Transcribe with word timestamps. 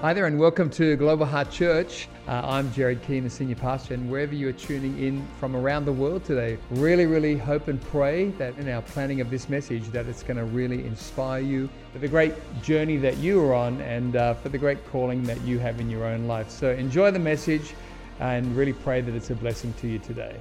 Hi 0.00 0.14
there, 0.14 0.24
and 0.24 0.38
welcome 0.38 0.70
to 0.70 0.96
Global 0.96 1.26
Heart 1.26 1.50
Church. 1.50 2.08
Uh, 2.26 2.40
I'm 2.42 2.72
Jared 2.72 3.02
Keane, 3.02 3.24
the 3.24 3.28
senior 3.28 3.54
pastor, 3.54 3.92
and 3.92 4.10
wherever 4.10 4.34
you 4.34 4.48
are 4.48 4.52
tuning 4.52 4.98
in 4.98 5.28
from 5.38 5.54
around 5.54 5.84
the 5.84 5.92
world 5.92 6.24
today, 6.24 6.56
really, 6.70 7.04
really 7.04 7.36
hope 7.36 7.68
and 7.68 7.78
pray 7.78 8.30
that 8.38 8.56
in 8.56 8.66
our 8.70 8.80
planning 8.80 9.20
of 9.20 9.28
this 9.28 9.50
message, 9.50 9.86
that 9.88 10.06
it's 10.06 10.22
going 10.22 10.38
to 10.38 10.46
really 10.46 10.86
inspire 10.86 11.42
you 11.42 11.68
for 11.92 11.98
the 11.98 12.08
great 12.08 12.32
journey 12.62 12.96
that 12.96 13.18
you 13.18 13.44
are 13.44 13.52
on 13.52 13.78
and 13.82 14.16
uh, 14.16 14.32
for 14.32 14.48
the 14.48 14.56
great 14.56 14.82
calling 14.86 15.22
that 15.24 15.38
you 15.42 15.58
have 15.58 15.80
in 15.80 15.90
your 15.90 16.06
own 16.06 16.26
life. 16.26 16.48
So 16.48 16.70
enjoy 16.70 17.10
the 17.10 17.18
message 17.18 17.74
and 18.20 18.56
really 18.56 18.72
pray 18.72 19.02
that 19.02 19.14
it's 19.14 19.28
a 19.28 19.34
blessing 19.34 19.74
to 19.82 19.86
you 19.86 19.98
today. 19.98 20.40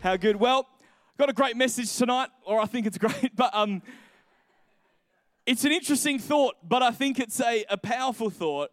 How 0.00 0.16
good? 0.16 0.36
Well, 0.36 0.66
got 1.18 1.28
a 1.28 1.34
great 1.34 1.58
message 1.58 1.94
tonight, 1.94 2.30
or 2.46 2.62
I 2.62 2.64
think 2.64 2.86
it's 2.86 2.96
great, 2.96 3.30
but 3.36 3.54
um, 3.54 3.82
it's 5.46 5.64
an 5.64 5.72
interesting 5.72 6.18
thought, 6.18 6.56
but 6.66 6.82
I 6.82 6.90
think 6.90 7.18
it's 7.20 7.40
a, 7.40 7.64
a 7.68 7.76
powerful 7.76 8.30
thought. 8.30 8.70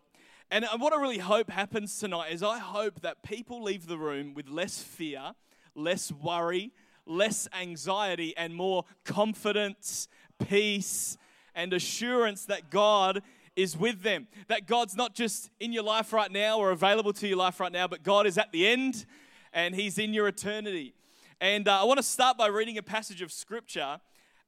And 0.50 0.66
what 0.78 0.94
I 0.94 1.02
really 1.02 1.18
hope 1.18 1.50
happens 1.50 2.00
tonight 2.00 2.32
is 2.32 2.44
I 2.44 2.60
hope 2.60 3.02
that 3.02 3.24
people 3.24 3.62
leave 3.62 3.88
the 3.88 3.98
room 3.98 4.34
with 4.34 4.48
less 4.48 4.82
fear, 4.82 5.34
less 5.76 6.12
worry, 6.12 6.72
less 7.06 7.48
anxiety, 7.60 8.34
and 8.38 8.56
more 8.56 8.86
confidence, 9.04 10.08
peace, 10.40 11.18
and 11.56 11.74
assurance 11.74 12.46
that 12.46 12.70
God 12.70 13.22
is 13.56 13.78
with 13.78 14.02
them. 14.02 14.28
That 14.48 14.66
God's 14.66 14.96
not 14.96 15.14
just 15.14 15.50
in 15.60 15.74
your 15.74 15.84
life 15.84 16.14
right 16.14 16.32
now 16.32 16.58
or 16.58 16.72
available 16.72 17.12
to 17.14 17.28
your 17.28 17.38
life 17.38 17.60
right 17.60 17.72
now, 17.72 17.88
but 17.88 18.04
God 18.04 18.26
is 18.26 18.38
at 18.38 18.52
the 18.54 18.68
end 18.68 19.06
and 19.52 19.76
He's 19.76 19.98
in 19.98 20.14
your 20.14 20.28
eternity. 20.30 20.94
And 21.42 21.68
uh, 21.68 21.82
I 21.82 21.84
want 21.84 21.98
to 21.98 22.04
start 22.04 22.38
by 22.38 22.48
reading 22.48 22.78
a 22.78 22.84
passage 22.84 23.22
of 23.22 23.32
Scripture 23.32 24.00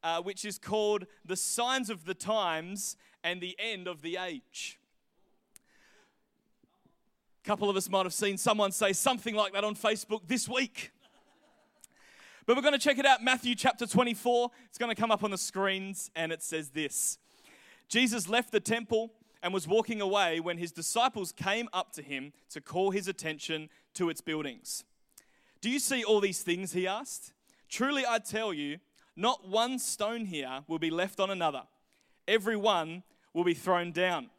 uh, 0.04 0.22
which 0.22 0.46
is 0.46 0.60
called 0.60 1.06
The 1.26 1.36
Signs 1.36 1.90
of 1.90 2.06
the 2.06 2.14
Times 2.14 2.98
and 3.24 3.42
the 3.42 3.56
End 3.58 3.88
of 3.88 4.02
the 4.02 4.18
Age. 4.18 4.80
A 7.44 7.48
couple 7.48 7.70
of 7.70 7.76
us 7.76 7.90
might 7.90 8.06
have 8.06 8.14
seen 8.14 8.38
someone 8.38 8.72
say 8.72 8.94
something 8.94 9.36
like 9.36 9.54
that 9.54 9.64
on 9.64 9.76
Facebook 9.76 10.28
this 10.28 10.48
week. 10.48 10.92
But 12.46 12.58
we're 12.58 12.62
going 12.62 12.74
to 12.74 12.80
check 12.80 13.00
it 13.00 13.06
out 13.06 13.24
Matthew 13.24 13.56
chapter 13.56 13.86
24. 13.86 14.52
It's 14.68 14.78
going 14.78 14.94
to 14.94 15.00
come 15.00 15.12
up 15.12 15.24
on 15.24 15.32
the 15.32 15.38
screens, 15.38 16.12
and 16.16 16.32
it 16.32 16.44
says 16.44 16.70
this 16.70 17.18
Jesus 17.88 18.28
left 18.28 18.52
the 18.52 18.60
temple 18.60 19.14
and 19.42 19.54
was 19.54 19.68
walking 19.68 20.02
away 20.02 20.40
when 20.40 20.58
his 20.58 20.72
disciples 20.72 21.32
came 21.32 21.70
up 21.74 21.94
to 21.94 22.02
him 22.02 22.34
to 22.50 22.62
call 22.62 22.92
his 22.92 23.08
attention 23.08 23.70
to 23.94 24.10
its 24.10 24.22
buildings. 24.22 24.84
Do 25.62 25.70
you 25.70 25.80
see 25.80 26.04
all 26.04 26.20
these 26.20 26.42
things? 26.42 26.74
He 26.74 26.88
asked. 26.88 27.34
Truly, 27.70 28.04
I 28.08 28.20
tell 28.20 28.54
you, 28.54 28.80
not 29.16 29.48
one 29.48 29.80
stone 29.80 30.26
here 30.26 30.64
will 30.68 30.80
be 30.80 30.90
left 30.90 31.20
on 31.20 31.30
another, 31.30 31.64
every 32.28 32.56
one 32.56 33.04
will 33.34 33.44
be 33.44 33.54
thrown 33.54 33.92
down. 33.92 34.30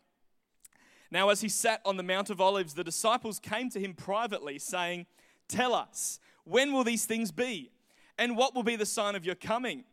Now, 1.11 1.29
as 1.29 1.41
he 1.41 1.49
sat 1.49 1.81
on 1.85 1.97
the 1.97 2.03
Mount 2.03 2.31
of 2.31 2.41
Olives, 2.41 2.75
the 2.75 2.83
disciples 2.83 3.39
came 3.39 3.71
to 3.71 3.81
him 3.81 3.95
privately, 3.95 4.59
saying, 4.59 5.07
Tell 5.47 5.75
us, 5.75 6.19
when 6.45 6.73
will 6.73 6.85
these 6.85 7.05
things 7.05 7.31
be? 7.31 7.71
And 8.19 8.37
what 8.37 8.55
will 8.55 8.63
be 8.63 8.77
the 8.77 8.87
sign 8.87 9.15
of 9.15 9.25
your 9.25 9.35
coming 9.35 9.85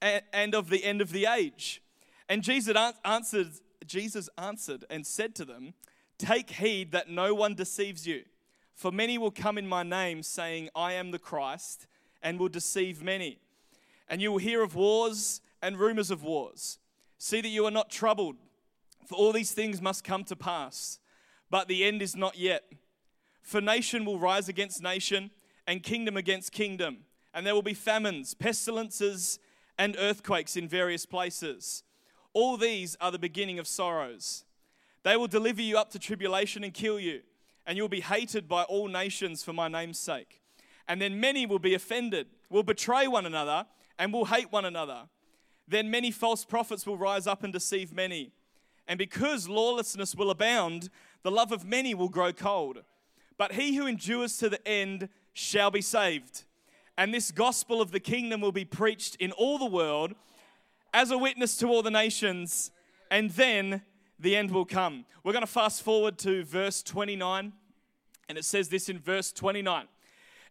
and 0.00 0.54
of 0.54 0.70
the 0.70 0.84
end 0.84 1.00
of 1.00 1.12
the 1.12 1.26
age? 1.26 1.82
And 2.28 2.42
Jesus 2.42 2.76
answered, 3.04 3.48
Jesus 3.86 4.28
answered 4.38 4.84
and 4.88 5.06
said 5.06 5.34
to 5.36 5.44
them, 5.44 5.74
Take 6.18 6.50
heed 6.50 6.92
that 6.92 7.10
no 7.10 7.34
one 7.34 7.54
deceives 7.54 8.06
you. 8.06 8.22
For 8.74 8.92
many 8.92 9.18
will 9.18 9.30
come 9.30 9.58
in 9.58 9.66
my 9.66 9.82
name, 9.82 10.22
saying, 10.22 10.70
I 10.74 10.94
am 10.94 11.10
the 11.10 11.18
Christ, 11.18 11.86
and 12.22 12.38
will 12.38 12.48
deceive 12.48 13.02
many. 13.02 13.38
And 14.10 14.20
you 14.20 14.32
will 14.32 14.38
hear 14.38 14.62
of 14.62 14.74
wars 14.74 15.40
and 15.62 15.78
rumors 15.78 16.10
of 16.10 16.22
wars. 16.22 16.78
See 17.16 17.40
that 17.40 17.48
you 17.48 17.64
are 17.64 17.70
not 17.70 17.90
troubled, 17.90 18.36
for 19.06 19.14
all 19.14 19.32
these 19.32 19.52
things 19.52 19.80
must 19.80 20.04
come 20.04 20.24
to 20.24 20.36
pass, 20.36 20.98
but 21.48 21.68
the 21.68 21.84
end 21.84 22.02
is 22.02 22.16
not 22.16 22.36
yet. 22.36 22.64
For 23.42 23.60
nation 23.60 24.04
will 24.04 24.18
rise 24.18 24.48
against 24.48 24.82
nation, 24.82 25.30
and 25.66 25.82
kingdom 25.82 26.16
against 26.16 26.50
kingdom, 26.50 26.98
and 27.32 27.46
there 27.46 27.54
will 27.54 27.62
be 27.62 27.74
famines, 27.74 28.34
pestilences, 28.34 29.38
and 29.78 29.94
earthquakes 29.98 30.56
in 30.56 30.66
various 30.66 31.06
places. 31.06 31.84
All 32.32 32.56
these 32.56 32.96
are 33.00 33.12
the 33.12 33.18
beginning 33.18 33.58
of 33.58 33.68
sorrows. 33.68 34.44
They 35.02 35.16
will 35.16 35.28
deliver 35.28 35.62
you 35.62 35.78
up 35.78 35.90
to 35.90 35.98
tribulation 35.98 36.64
and 36.64 36.74
kill 36.74 36.98
you, 36.98 37.20
and 37.66 37.76
you 37.76 37.84
will 37.84 37.88
be 37.88 38.00
hated 38.00 38.48
by 38.48 38.64
all 38.64 38.88
nations 38.88 39.44
for 39.44 39.52
my 39.52 39.68
name's 39.68 39.98
sake. 39.98 40.40
And 40.88 41.00
then 41.00 41.20
many 41.20 41.46
will 41.46 41.58
be 41.58 41.74
offended, 41.74 42.26
will 42.48 42.64
betray 42.64 43.06
one 43.06 43.26
another 43.26 43.66
and 44.00 44.14
will 44.14 44.24
hate 44.24 44.50
one 44.50 44.64
another. 44.64 45.02
Then 45.68 45.90
many 45.90 46.10
false 46.10 46.44
prophets 46.44 46.86
will 46.86 46.96
rise 46.96 47.26
up 47.26 47.44
and 47.44 47.52
deceive 47.52 47.92
many. 47.92 48.32
And 48.88 48.98
because 48.98 49.46
lawlessness 49.46 50.16
will 50.16 50.30
abound, 50.30 50.88
the 51.22 51.30
love 51.30 51.52
of 51.52 51.66
many 51.66 51.94
will 51.94 52.08
grow 52.08 52.32
cold. 52.32 52.82
But 53.36 53.52
he 53.52 53.76
who 53.76 53.86
endures 53.86 54.38
to 54.38 54.48
the 54.48 54.66
end 54.66 55.10
shall 55.34 55.70
be 55.70 55.82
saved. 55.82 56.44
And 56.96 57.12
this 57.12 57.30
gospel 57.30 57.80
of 57.80 57.92
the 57.92 58.00
kingdom 58.00 58.40
will 58.40 58.52
be 58.52 58.64
preached 58.64 59.16
in 59.16 59.32
all 59.32 59.58
the 59.58 59.66
world 59.66 60.14
as 60.94 61.10
a 61.10 61.18
witness 61.18 61.56
to 61.58 61.68
all 61.68 61.82
the 61.82 61.90
nations, 61.90 62.72
and 63.10 63.30
then 63.30 63.82
the 64.18 64.34
end 64.34 64.50
will 64.50 64.64
come. 64.64 65.04
We're 65.22 65.32
going 65.32 65.42
to 65.42 65.46
fast 65.46 65.82
forward 65.82 66.18
to 66.18 66.42
verse 66.42 66.82
29, 66.82 67.52
and 68.28 68.38
it 68.38 68.44
says 68.44 68.70
this 68.70 68.88
in 68.88 68.98
verse 68.98 69.30
29 69.30 69.86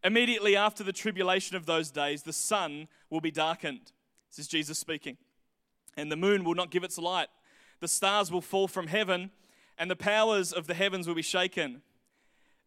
Immediately 0.04 0.56
after 0.56 0.84
the 0.84 0.94
tribulation 0.94 1.58
of 1.58 1.66
those 1.66 1.92
days, 1.92 2.24
the 2.24 2.34
sun 2.34 2.88
will 3.10 3.22
be 3.22 3.32
darkened. 3.32 3.92
This 4.30 4.40
is 4.40 4.48
Jesus 4.48 4.80
speaking. 4.80 5.18
And 5.98 6.12
the 6.12 6.16
moon 6.16 6.44
will 6.44 6.56
not 6.56 6.72
give 6.72 6.84
its 6.84 6.98
light. 6.98 7.28
The 7.82 7.88
stars 7.88 8.32
will 8.32 8.42
fall 8.42 8.68
from 8.68 8.88
heaven, 8.88 9.32
and 9.78 9.90
the 9.92 9.96
powers 9.96 10.54
of 10.54 10.68
the 10.68 10.74
heavens 10.74 11.08
will 11.08 11.16
be 11.16 11.22
shaken. 11.22 11.82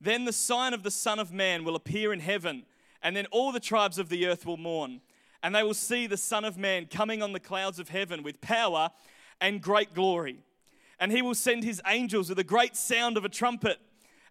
Then 0.01 0.25
the 0.25 0.33
sign 0.33 0.75
of 0.75 0.83
the 0.83 0.91
Son 0.91 1.19
of 1.19 1.33
Man 1.33 1.65
will 1.65 1.77
appear 1.77 2.13
in 2.13 2.21
heaven, 2.21 2.65
and 3.03 3.17
then 3.17 3.27
all 3.31 3.53
the 3.53 3.61
tribes 3.61 3.99
of 3.99 4.09
the 4.09 4.27
earth 4.27 4.45
will 4.45 4.57
mourn. 4.57 5.01
And 5.43 5.55
they 5.55 5.63
will 5.63 5.75
see 5.75 6.07
the 6.07 6.17
Son 6.17 6.45
of 6.45 6.59
Man 6.59 6.87
coming 6.87 7.23
on 7.23 7.33
the 7.33 7.41
clouds 7.41 7.79
of 7.79 7.89
heaven 7.89 8.23
with 8.23 8.41
power 8.41 8.91
and 9.41 9.61
great 9.61 9.95
glory. 9.95 10.41
And 11.01 11.11
he 11.11 11.23
will 11.23 11.35
send 11.35 11.65
his 11.65 11.81
angels 11.87 12.29
with 12.29 12.39
a 12.39 12.45
great 12.45 12.77
sound 12.77 13.17
of 13.17 13.25
a 13.25 13.29
trumpet 13.29 13.79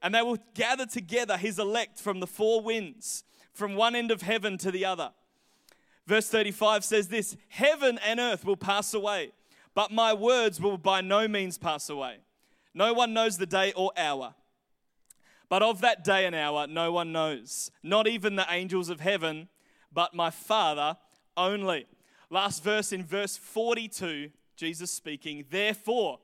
and 0.01 0.13
they 0.13 0.21
will 0.21 0.37
gather 0.53 0.85
together 0.85 1.37
his 1.37 1.59
elect 1.59 1.99
from 1.99 2.19
the 2.19 2.27
four 2.27 2.61
winds, 2.61 3.23
from 3.53 3.75
one 3.75 3.95
end 3.95 4.11
of 4.11 4.21
heaven 4.21 4.57
to 4.59 4.71
the 4.71 4.85
other. 4.85 5.11
Verse 6.07 6.27
35 6.27 6.83
says 6.83 7.07
this 7.07 7.37
Heaven 7.49 7.99
and 8.05 8.19
earth 8.19 8.43
will 8.43 8.57
pass 8.57 8.93
away, 8.93 9.31
but 9.73 9.91
my 9.91 10.13
words 10.13 10.59
will 10.59 10.77
by 10.77 11.01
no 11.01 11.27
means 11.27 11.57
pass 11.57 11.89
away. 11.89 12.17
No 12.73 12.93
one 12.93 13.13
knows 13.13 13.37
the 13.37 13.45
day 13.45 13.73
or 13.73 13.91
hour. 13.97 14.33
But 15.49 15.61
of 15.61 15.81
that 15.81 16.03
day 16.03 16.25
and 16.25 16.33
hour, 16.33 16.65
no 16.65 16.93
one 16.93 17.11
knows, 17.11 17.71
not 17.83 18.07
even 18.07 18.37
the 18.37 18.45
angels 18.49 18.89
of 18.89 19.01
heaven, 19.01 19.49
but 19.93 20.13
my 20.15 20.29
Father 20.29 20.95
only. 21.35 21.87
Last 22.29 22.63
verse 22.63 22.93
in 22.93 23.03
verse 23.03 23.35
42, 23.35 24.29
Jesus 24.55 24.89
speaking, 24.91 25.43
Therefore, 25.49 26.19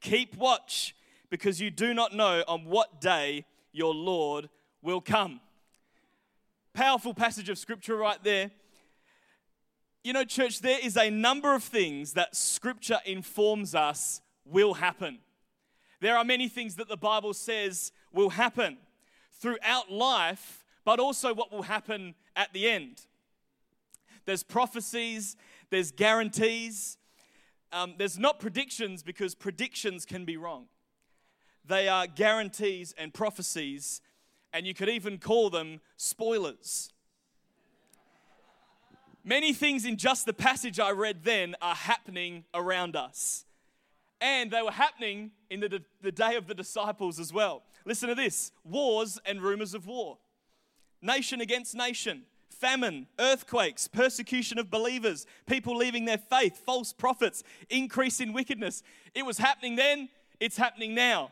keep 0.00 0.36
watch 0.36 0.96
because 1.32 1.62
you 1.62 1.70
do 1.70 1.94
not 1.94 2.12
know 2.12 2.44
on 2.46 2.66
what 2.66 3.00
day 3.00 3.46
your 3.72 3.94
Lord 3.94 4.50
will 4.82 5.00
come. 5.00 5.40
Powerful 6.74 7.14
passage 7.14 7.48
of 7.48 7.56
scripture 7.56 7.96
right 7.96 8.22
there. 8.22 8.50
You 10.04 10.12
know, 10.12 10.24
church, 10.24 10.60
there 10.60 10.78
is 10.82 10.98
a 10.98 11.08
number 11.08 11.54
of 11.54 11.64
things 11.64 12.12
that 12.12 12.36
scripture 12.36 12.98
informs 13.06 13.74
us 13.74 14.20
will 14.44 14.74
happen. 14.74 15.20
There 16.02 16.18
are 16.18 16.24
many 16.24 16.48
things 16.48 16.74
that 16.74 16.88
the 16.90 16.98
Bible 16.98 17.32
says 17.32 17.92
will 18.12 18.28
happen 18.28 18.76
throughout 19.40 19.90
life, 19.90 20.66
but 20.84 21.00
also 21.00 21.32
what 21.32 21.50
will 21.50 21.62
happen 21.62 22.14
at 22.36 22.52
the 22.52 22.68
end. 22.68 23.06
There's 24.26 24.42
prophecies, 24.42 25.38
there's 25.70 25.92
guarantees, 25.92 26.98
um, 27.72 27.94
there's 27.96 28.18
not 28.18 28.38
predictions 28.38 29.02
because 29.02 29.34
predictions 29.34 30.04
can 30.04 30.26
be 30.26 30.36
wrong. 30.36 30.66
They 31.64 31.88
are 31.88 32.06
guarantees 32.06 32.94
and 32.98 33.14
prophecies, 33.14 34.00
and 34.52 34.66
you 34.66 34.74
could 34.74 34.88
even 34.88 35.18
call 35.18 35.50
them 35.50 35.80
spoilers. 35.96 36.92
Many 39.24 39.52
things 39.52 39.84
in 39.84 39.96
just 39.96 40.26
the 40.26 40.32
passage 40.32 40.80
I 40.80 40.90
read 40.90 41.22
then 41.22 41.54
are 41.62 41.76
happening 41.76 42.44
around 42.52 42.96
us. 42.96 43.44
And 44.20 44.50
they 44.50 44.62
were 44.62 44.72
happening 44.72 45.32
in 45.50 45.60
the, 45.60 45.82
the 46.00 46.12
day 46.12 46.36
of 46.36 46.46
the 46.46 46.54
disciples 46.54 47.18
as 47.18 47.32
well. 47.32 47.62
Listen 47.84 48.08
to 48.08 48.14
this 48.14 48.52
wars 48.64 49.18
and 49.24 49.40
rumors 49.40 49.74
of 49.74 49.86
war, 49.86 50.18
nation 51.00 51.40
against 51.40 51.74
nation, 51.74 52.22
famine, 52.48 53.08
earthquakes, 53.18 53.88
persecution 53.88 54.58
of 54.58 54.70
believers, 54.70 55.26
people 55.46 55.76
leaving 55.76 56.04
their 56.04 56.18
faith, 56.18 56.58
false 56.64 56.92
prophets, 56.92 57.42
increase 57.70 58.20
in 58.20 58.32
wickedness. 58.32 58.82
It 59.14 59.26
was 59.26 59.38
happening 59.38 59.76
then, 59.76 60.08
it's 60.38 60.56
happening 60.56 60.94
now. 60.94 61.30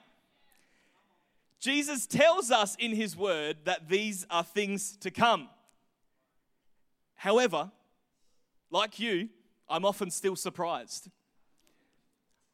Jesus 1.60 2.06
tells 2.06 2.50
us 2.50 2.74
in 2.78 2.94
his 2.94 3.16
word 3.16 3.58
that 3.64 3.88
these 3.88 4.26
are 4.30 4.42
things 4.42 4.96
to 4.96 5.10
come. 5.10 5.48
However, 7.16 7.70
like 8.70 8.98
you, 8.98 9.28
I'm 9.68 9.84
often 9.84 10.10
still 10.10 10.36
surprised. 10.36 11.10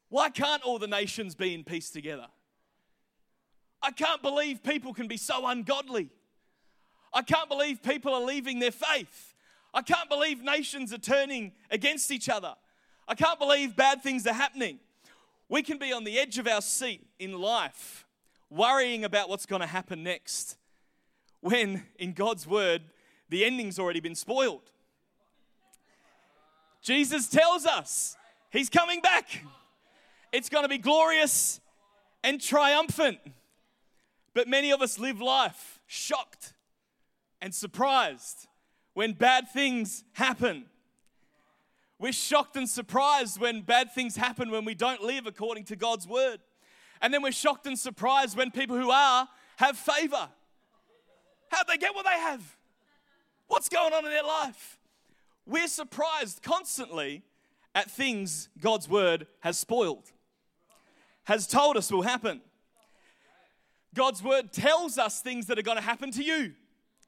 Why 0.09 0.29
can't 0.29 0.61
all 0.63 0.77
the 0.77 0.87
nations 0.87 1.35
be 1.35 1.53
in 1.53 1.63
peace 1.63 1.89
together? 1.89 2.27
I 3.81 3.91
can't 3.91 4.21
believe 4.21 4.63
people 4.63 4.93
can 4.93 5.07
be 5.07 5.17
so 5.17 5.47
ungodly. 5.47 6.09
I 7.13 7.21
can't 7.21 7.47
believe 7.47 7.81
people 7.81 8.13
are 8.13 8.21
leaving 8.21 8.59
their 8.59 8.71
faith. 8.71 9.35
I 9.73 9.81
can't 9.81 10.09
believe 10.09 10.41
nations 10.41 10.91
are 10.93 10.97
turning 10.97 11.53
against 11.69 12.11
each 12.11 12.29
other. 12.29 12.55
I 13.07 13.15
can't 13.15 13.39
believe 13.39 13.75
bad 13.75 14.03
things 14.03 14.27
are 14.27 14.33
happening. 14.33 14.79
We 15.49 15.61
can 15.61 15.77
be 15.77 15.93
on 15.93 16.03
the 16.03 16.19
edge 16.19 16.37
of 16.37 16.47
our 16.47 16.61
seat 16.61 17.07
in 17.19 17.39
life, 17.39 18.05
worrying 18.49 19.03
about 19.03 19.29
what's 19.29 19.45
going 19.45 19.61
to 19.61 19.67
happen 19.67 20.03
next, 20.03 20.57
when 21.41 21.83
in 21.99 22.13
God's 22.13 22.47
word, 22.47 22.83
the 23.29 23.45
ending's 23.45 23.77
already 23.79 23.99
been 23.99 24.15
spoiled. 24.15 24.71
Jesus 26.81 27.27
tells 27.27 27.65
us 27.65 28.15
he's 28.49 28.69
coming 28.69 29.01
back. 29.01 29.43
It's 30.31 30.49
going 30.49 30.63
to 30.63 30.69
be 30.69 30.77
glorious 30.77 31.59
and 32.23 32.39
triumphant. 32.41 33.19
But 34.33 34.47
many 34.47 34.71
of 34.71 34.81
us 34.81 34.99
live 34.99 35.19
life 35.19 35.79
shocked 35.87 36.53
and 37.41 37.53
surprised 37.53 38.47
when 38.93 39.13
bad 39.13 39.49
things 39.49 40.03
happen. 40.13 40.65
We're 41.99 42.11
shocked 42.11 42.55
and 42.55 42.69
surprised 42.69 43.39
when 43.39 43.61
bad 43.61 43.91
things 43.93 44.15
happen 44.15 44.51
when 44.51 44.65
we 44.65 44.75
don't 44.75 45.01
live 45.01 45.25
according 45.25 45.65
to 45.65 45.75
God's 45.75 46.07
word. 46.07 46.39
And 47.01 47.13
then 47.13 47.21
we're 47.21 47.31
shocked 47.31 47.67
and 47.67 47.77
surprised 47.77 48.37
when 48.37 48.51
people 48.51 48.77
who 48.77 48.91
are 48.91 49.27
have 49.57 49.77
favor. 49.77 50.29
How'd 51.49 51.67
they 51.67 51.77
get 51.77 51.95
what 51.95 52.05
they 52.05 52.19
have? 52.19 52.57
What's 53.47 53.69
going 53.69 53.93
on 53.93 54.05
in 54.05 54.11
their 54.11 54.23
life? 54.23 54.77
We're 55.45 55.67
surprised 55.67 56.41
constantly 56.41 57.23
at 57.73 57.89
things 57.89 58.49
God's 58.59 58.89
word 58.89 59.27
has 59.41 59.57
spoiled, 59.57 60.11
has 61.23 61.47
told 61.47 61.77
us 61.77 61.91
will 61.91 62.01
happen. 62.01 62.41
God's 63.93 64.21
word 64.21 64.51
tells 64.51 64.97
us 64.97 65.21
things 65.21 65.47
that 65.47 65.57
are 65.57 65.63
going 65.63 65.77
to 65.77 65.83
happen 65.83 66.11
to 66.11 66.23
you, 66.23 66.53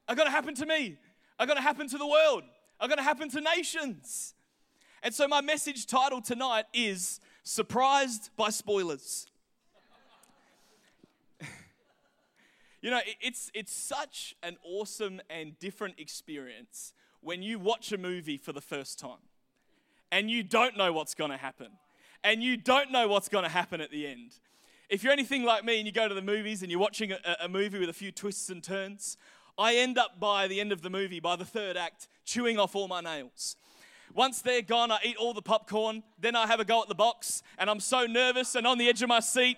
are 0.08 0.16
going 0.16 0.28
to 0.28 0.32
happen 0.32 0.56
to 0.56 0.66
me, 0.66 0.98
are 1.40 1.46
going 1.46 1.58
to 1.58 1.64
happen 1.64 1.88
to 1.90 1.98
the 1.98 2.08
world, 2.08 2.44
are 2.80 2.88
going 2.88 2.98
to 2.98 3.04
happen 3.04 3.30
to 3.30 3.42
nations. 3.42 4.34
And 5.04 5.14
so, 5.14 5.28
my 5.28 5.42
message 5.42 5.86
title 5.86 6.22
tonight 6.22 6.66
is 6.74 7.20
Surprised 7.44 8.32
by 8.36 8.50
Spoilers. 8.50 9.28
You 12.82 12.92
know, 12.92 13.02
it's, 13.22 13.52
it's 13.54 13.74
such 13.74 14.36
an 14.42 14.58
awesome 14.64 15.22
and 15.30 15.58
different 15.60 15.96
experience 16.00 16.94
when 17.22 17.44
you 17.44 17.60
watch 17.60 17.92
a 17.92 17.98
movie 17.98 18.38
for 18.38 18.54
the 18.54 18.62
first 18.62 18.98
time 19.00 19.28
and 20.12 20.32
you 20.32 20.44
don't 20.44 20.78
know 20.78 20.94
what's 20.94 21.14
going 21.14 21.32
to 21.32 21.38
happen 21.38 21.68
and 22.24 22.42
you 22.42 22.58
don't 22.58 22.92
know 22.92 23.08
what's 23.08 23.30
going 23.30 23.44
to 23.44 23.50
happen 23.50 23.82
at 23.82 23.92
the 23.92 24.08
end. 24.08 24.40
If 24.90 25.04
you're 25.04 25.14
anything 25.14 25.44
like 25.44 25.64
me 25.64 25.78
and 25.78 25.86
you 25.86 25.92
go 25.92 26.08
to 26.08 26.16
the 26.16 26.22
movies 26.22 26.62
and 26.62 26.72
you're 26.72 26.80
watching 26.80 27.12
a, 27.12 27.20
a, 27.42 27.48
movie 27.50 27.80
with 27.80 27.90
a 27.90 27.94
few 27.94 28.12
twists 28.12 28.50
and 28.50 28.64
turns, 28.64 29.18
I 29.58 29.76
end 29.76 29.98
up 29.98 30.20
by 30.20 30.48
the 30.48 30.60
end 30.60 30.72
of 30.72 30.82
the 30.82 30.90
movie, 30.90 31.20
by 31.20 31.36
the 31.36 31.46
third 31.46 31.78
act, 31.78 32.08
chewing 32.26 32.58
off 32.58 32.76
all 32.76 32.88
my 32.88 33.02
nails. 33.02 33.56
Once 34.16 34.42
they're 34.42 34.64
gone, 34.64 34.92
I 34.92 34.98
eat 35.04 35.18
all 35.18 35.34
the 35.34 35.42
popcorn, 35.42 36.02
then 36.18 36.36
I 36.36 36.48
have 36.48 36.60
a 36.60 36.66
go 36.66 36.82
at 36.82 36.88
the 36.88 36.96
box, 36.96 37.44
and 37.60 37.70
I'm 37.70 37.80
so 37.80 38.06
nervous 38.06 38.56
and 38.56 38.66
on 38.66 38.80
the 38.80 38.90
edge 38.90 39.04
of 39.04 39.10
my 39.10 39.20
seat 39.20 39.58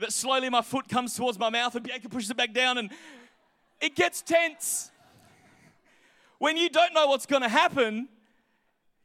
that 0.00 0.12
slowly 0.12 0.50
my 0.50 0.62
foot 0.62 0.88
comes 0.88 1.14
towards 1.14 1.38
my 1.38 1.50
mouth 1.50 1.74
and 1.74 1.84
Bianca 1.84 2.08
pushes 2.08 2.30
it 2.30 2.36
back 2.36 2.52
down, 2.52 2.78
and 2.78 2.90
it 3.80 3.94
gets 3.96 4.22
tense. 4.22 4.90
When 6.38 6.56
you 6.56 6.68
don't 6.68 6.94
know 6.94 7.06
what's 7.06 7.26
going 7.26 7.42
to 7.42 7.48
happen, 7.48 8.08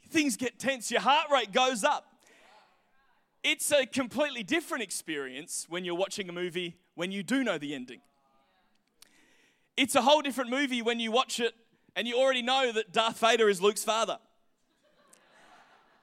things 0.09 0.37
get 0.37 0.57
tense, 0.57 0.89
your 0.89 1.01
heart 1.01 1.27
rate 1.31 1.51
goes 1.51 1.83
up. 1.83 2.05
It's 3.43 3.71
a 3.71 3.85
completely 3.85 4.41
different 4.41 4.83
experience 4.83 5.67
when 5.69 5.85
you're 5.85 5.95
watching 5.95 6.27
a 6.29 6.31
movie 6.31 6.77
when 6.95 7.11
you 7.11 7.21
do 7.21 7.43
know 7.43 7.57
the 7.57 7.75
ending. 7.75 7.99
It's 9.77 9.95
a 9.95 10.01
whole 10.01 10.21
different 10.21 10.49
movie 10.49 10.81
when 10.81 10.99
you 10.99 11.11
watch 11.11 11.39
it 11.39 11.53
and 11.95 12.07
you 12.07 12.17
already 12.17 12.41
know 12.41 12.71
that 12.71 12.91
Darth 12.91 13.19
Vader 13.19 13.49
is 13.49 13.61
Luke's 13.61 13.83
father. 13.83 14.17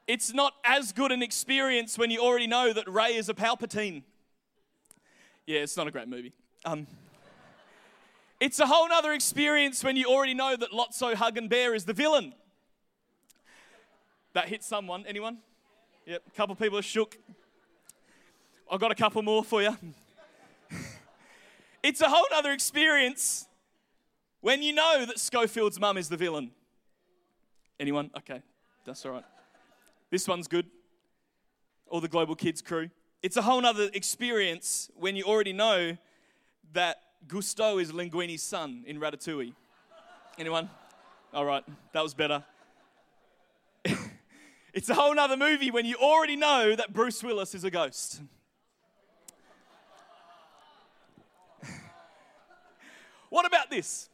It's 0.07 0.33
not 0.33 0.55
as 0.65 0.93
good 0.93 1.13
an 1.13 1.23
experience 1.23 1.97
when 1.97 2.11
you 2.11 2.21
already 2.21 2.47
know 2.47 2.73
that 2.73 2.89
Rey 2.89 3.15
is 3.15 3.29
a 3.29 3.35
Palpatine. 3.35 4.03
Yeah, 5.47 5.61
it's 5.61 5.77
not 5.77 5.89
a 5.89 5.91
great 5.91 6.09
movie. 6.09 6.33
Um, 6.65 6.87
it's 8.39 8.61
a 8.61 8.67
whole 8.67 8.91
other 8.93 9.13
experience 9.13 9.83
when 9.83 9.97
you 9.97 10.07
already 10.07 10.35
know 10.35 10.57
that 10.57 10.71
Lotso 10.71 11.15
Huggin' 11.15 11.49
Bear 11.49 11.75
is 11.75 11.85
the 11.85 11.93
villain. 11.93 12.33
That 14.35 14.49
hit 14.49 14.63
someone. 14.63 15.05
Anyone? 15.07 15.39
Yep, 16.07 16.23
a 16.27 16.31
couple 16.37 16.55
people 16.55 16.79
are 16.79 16.83
shook. 16.83 17.19
I've 18.71 18.81
got 18.81 18.93
a 18.93 18.95
couple 18.95 19.23
more 19.23 19.45
for 19.45 19.63
you. 19.63 19.77
it's 21.83 22.01
a 22.01 22.09
whole 22.09 22.25
other 22.35 22.53
experience 22.53 23.47
when 24.41 24.63
you 24.63 24.73
know 24.73 25.05
that 25.07 25.19
Schofield's 25.19 25.79
mum 25.79 25.97
is 25.97 26.09
the 26.09 26.17
villain. 26.17 26.53
Anyone? 27.81 28.11
Okay, 28.17 28.43
that's 28.85 29.05
all 29.05 29.13
right. 29.13 29.25
This 30.11 30.27
one's 30.29 30.47
good. 30.47 30.67
All 31.89 32.01
the 32.01 32.09
Global 32.09 32.35
Kids 32.35 32.63
crew. 32.63 32.91
It's 33.23 33.37
a 33.37 33.43
whole 33.43 33.65
other 33.65 33.89
experience 33.95 34.91
when 34.97 35.15
you 35.15 35.23
already 35.23 35.53
know 35.53 35.97
that 36.73 36.97
Gusteau 37.29 37.81
is 37.81 37.93
Linguini's 37.93 38.43
son 38.43 38.83
in 38.85 38.99
Ratatouille. 38.99 39.53
Anyone? 40.39 40.69
All 41.33 41.45
right, 41.45 41.63
that 41.93 42.03
was 42.03 42.15
better. 42.15 42.43
it's 44.75 44.89
a 44.89 44.95
whole 44.95 45.15
nother 45.15 45.37
movie 45.37 45.71
when 45.71 45.87
you 45.87 45.95
already 46.03 46.35
know 46.35 46.75
that 46.75 46.93
Bruce 46.93 47.23
Willis 47.23 47.55
is 47.55 47.63
a 47.63 47.71
ghost. 47.71 48.21
what 53.31 53.47
about 53.47 53.71
this? 53.71 54.11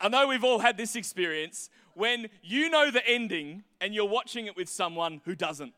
I 0.00 0.08
know 0.08 0.26
we've 0.26 0.42
all 0.42 0.58
had 0.58 0.76
this 0.76 0.96
experience 0.96 1.70
when 1.94 2.26
you 2.42 2.68
know 2.68 2.90
the 2.90 3.08
ending 3.08 3.62
and 3.80 3.94
you're 3.94 4.08
watching 4.08 4.46
it 4.46 4.56
with 4.56 4.68
someone 4.68 5.20
who 5.24 5.36
doesn't. 5.36 5.72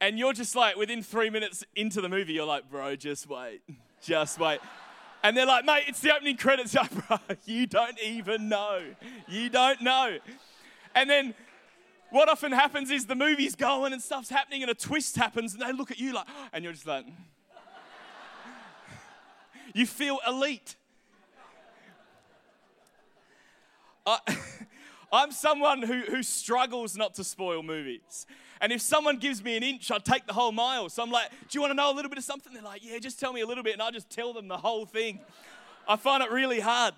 And 0.00 0.18
you're 0.18 0.32
just 0.32 0.54
like, 0.54 0.76
within 0.76 1.02
three 1.02 1.30
minutes 1.30 1.64
into 1.74 2.00
the 2.00 2.08
movie, 2.08 2.32
you're 2.32 2.46
like, 2.46 2.70
bro, 2.70 2.94
just 2.94 3.28
wait. 3.28 3.62
Just 4.00 4.38
wait. 4.38 4.60
And 5.22 5.36
they're 5.36 5.46
like, 5.46 5.64
mate, 5.64 5.84
it's 5.88 6.00
the 6.00 6.14
opening 6.14 6.36
credits. 6.36 6.74
Like, 6.78 7.08
bro, 7.08 7.18
you 7.44 7.66
don't 7.66 7.98
even 8.00 8.48
know. 8.48 8.82
You 9.26 9.48
don't 9.48 9.82
know. 9.82 10.18
And 10.94 11.10
then 11.10 11.34
what 12.10 12.28
often 12.28 12.52
happens 12.52 12.90
is 12.90 13.06
the 13.06 13.14
movie's 13.14 13.54
going 13.54 13.92
and 13.92 14.00
stuff's 14.00 14.30
happening 14.30 14.62
and 14.62 14.70
a 14.70 14.74
twist 14.74 15.16
happens 15.16 15.52
and 15.54 15.62
they 15.62 15.72
look 15.72 15.90
at 15.90 15.98
you 15.98 16.14
like, 16.14 16.26
and 16.52 16.62
you're 16.62 16.72
just 16.72 16.86
like, 16.86 17.06
you 19.74 19.86
feel 19.86 20.18
elite. 20.26 20.76
I, 24.06 24.18
I'm 25.12 25.32
someone 25.32 25.82
who, 25.82 26.00
who 26.00 26.22
struggles 26.22 26.96
not 26.96 27.14
to 27.14 27.24
spoil 27.24 27.62
movies. 27.62 28.26
And 28.60 28.72
if 28.72 28.80
someone 28.80 29.18
gives 29.18 29.42
me 29.42 29.56
an 29.56 29.62
inch, 29.62 29.90
I'll 29.90 30.00
take 30.00 30.26
the 30.26 30.32
whole 30.32 30.52
mile. 30.52 30.88
So 30.88 31.02
I'm 31.02 31.10
like, 31.10 31.30
Do 31.30 31.36
you 31.52 31.60
want 31.60 31.70
to 31.70 31.74
know 31.74 31.90
a 31.90 31.94
little 31.94 32.10
bit 32.10 32.18
of 32.18 32.24
something? 32.24 32.52
They're 32.52 32.62
like, 32.62 32.84
Yeah, 32.84 32.98
just 32.98 33.18
tell 33.18 33.32
me 33.32 33.40
a 33.40 33.46
little 33.46 33.64
bit. 33.64 33.72
And 33.72 33.82
I 33.82 33.90
just 33.90 34.10
tell 34.10 34.32
them 34.32 34.48
the 34.48 34.58
whole 34.58 34.84
thing. 34.84 35.20
I 35.86 35.96
find 35.96 36.22
it 36.22 36.30
really 36.30 36.60
hard. 36.60 36.94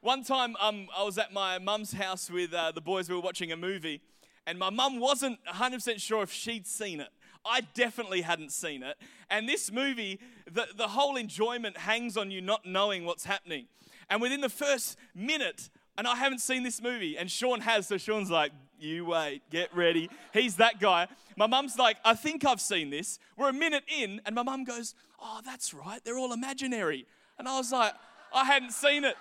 One 0.00 0.22
time 0.22 0.56
um, 0.60 0.88
I 0.96 1.02
was 1.02 1.18
at 1.18 1.32
my 1.32 1.58
mum's 1.58 1.92
house 1.92 2.30
with 2.30 2.54
uh, 2.54 2.72
the 2.72 2.80
boys, 2.80 3.08
we 3.08 3.16
were 3.16 3.20
watching 3.20 3.50
a 3.50 3.56
movie, 3.56 4.00
and 4.46 4.58
my 4.58 4.70
mum 4.70 5.00
wasn't 5.00 5.38
100% 5.44 6.00
sure 6.00 6.22
if 6.22 6.32
she'd 6.32 6.66
seen 6.66 7.00
it. 7.00 7.08
I 7.44 7.62
definitely 7.74 8.22
hadn't 8.22 8.52
seen 8.52 8.82
it. 8.82 8.96
And 9.28 9.48
this 9.48 9.72
movie, 9.72 10.20
the, 10.50 10.66
the 10.76 10.88
whole 10.88 11.16
enjoyment 11.16 11.78
hangs 11.78 12.16
on 12.16 12.30
you 12.30 12.40
not 12.40 12.64
knowing 12.64 13.04
what's 13.04 13.24
happening. 13.24 13.66
And 14.08 14.22
within 14.22 14.40
the 14.40 14.48
first 14.48 14.96
minute, 15.14 15.68
and 15.98 16.06
I 16.06 16.14
haven't 16.14 16.38
seen 16.38 16.62
this 16.62 16.80
movie, 16.80 17.18
and 17.18 17.28
Sean 17.28 17.60
has, 17.60 17.88
so 17.88 17.98
Sean's 17.98 18.30
like, 18.30 18.52
you 18.78 19.04
wait, 19.04 19.42
get 19.50 19.74
ready. 19.74 20.08
He's 20.32 20.54
that 20.56 20.78
guy. 20.78 21.08
My 21.36 21.48
mum's 21.48 21.76
like, 21.76 21.96
I 22.04 22.14
think 22.14 22.44
I've 22.44 22.60
seen 22.60 22.90
this. 22.90 23.18
We're 23.36 23.48
a 23.48 23.52
minute 23.52 23.82
in, 23.88 24.20
and 24.24 24.36
my 24.36 24.44
mum 24.44 24.62
goes, 24.62 24.94
Oh, 25.20 25.40
that's 25.44 25.74
right, 25.74 26.02
they're 26.04 26.16
all 26.16 26.32
imaginary. 26.32 27.04
And 27.36 27.48
I 27.48 27.58
was 27.58 27.72
like, 27.72 27.92
I 28.32 28.44
hadn't 28.44 28.70
seen 28.70 29.02
it. 29.02 29.16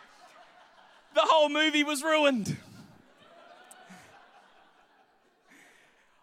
The 1.16 1.22
whole 1.22 1.50
movie 1.50 1.84
was 1.84 2.04
ruined. 2.04 2.56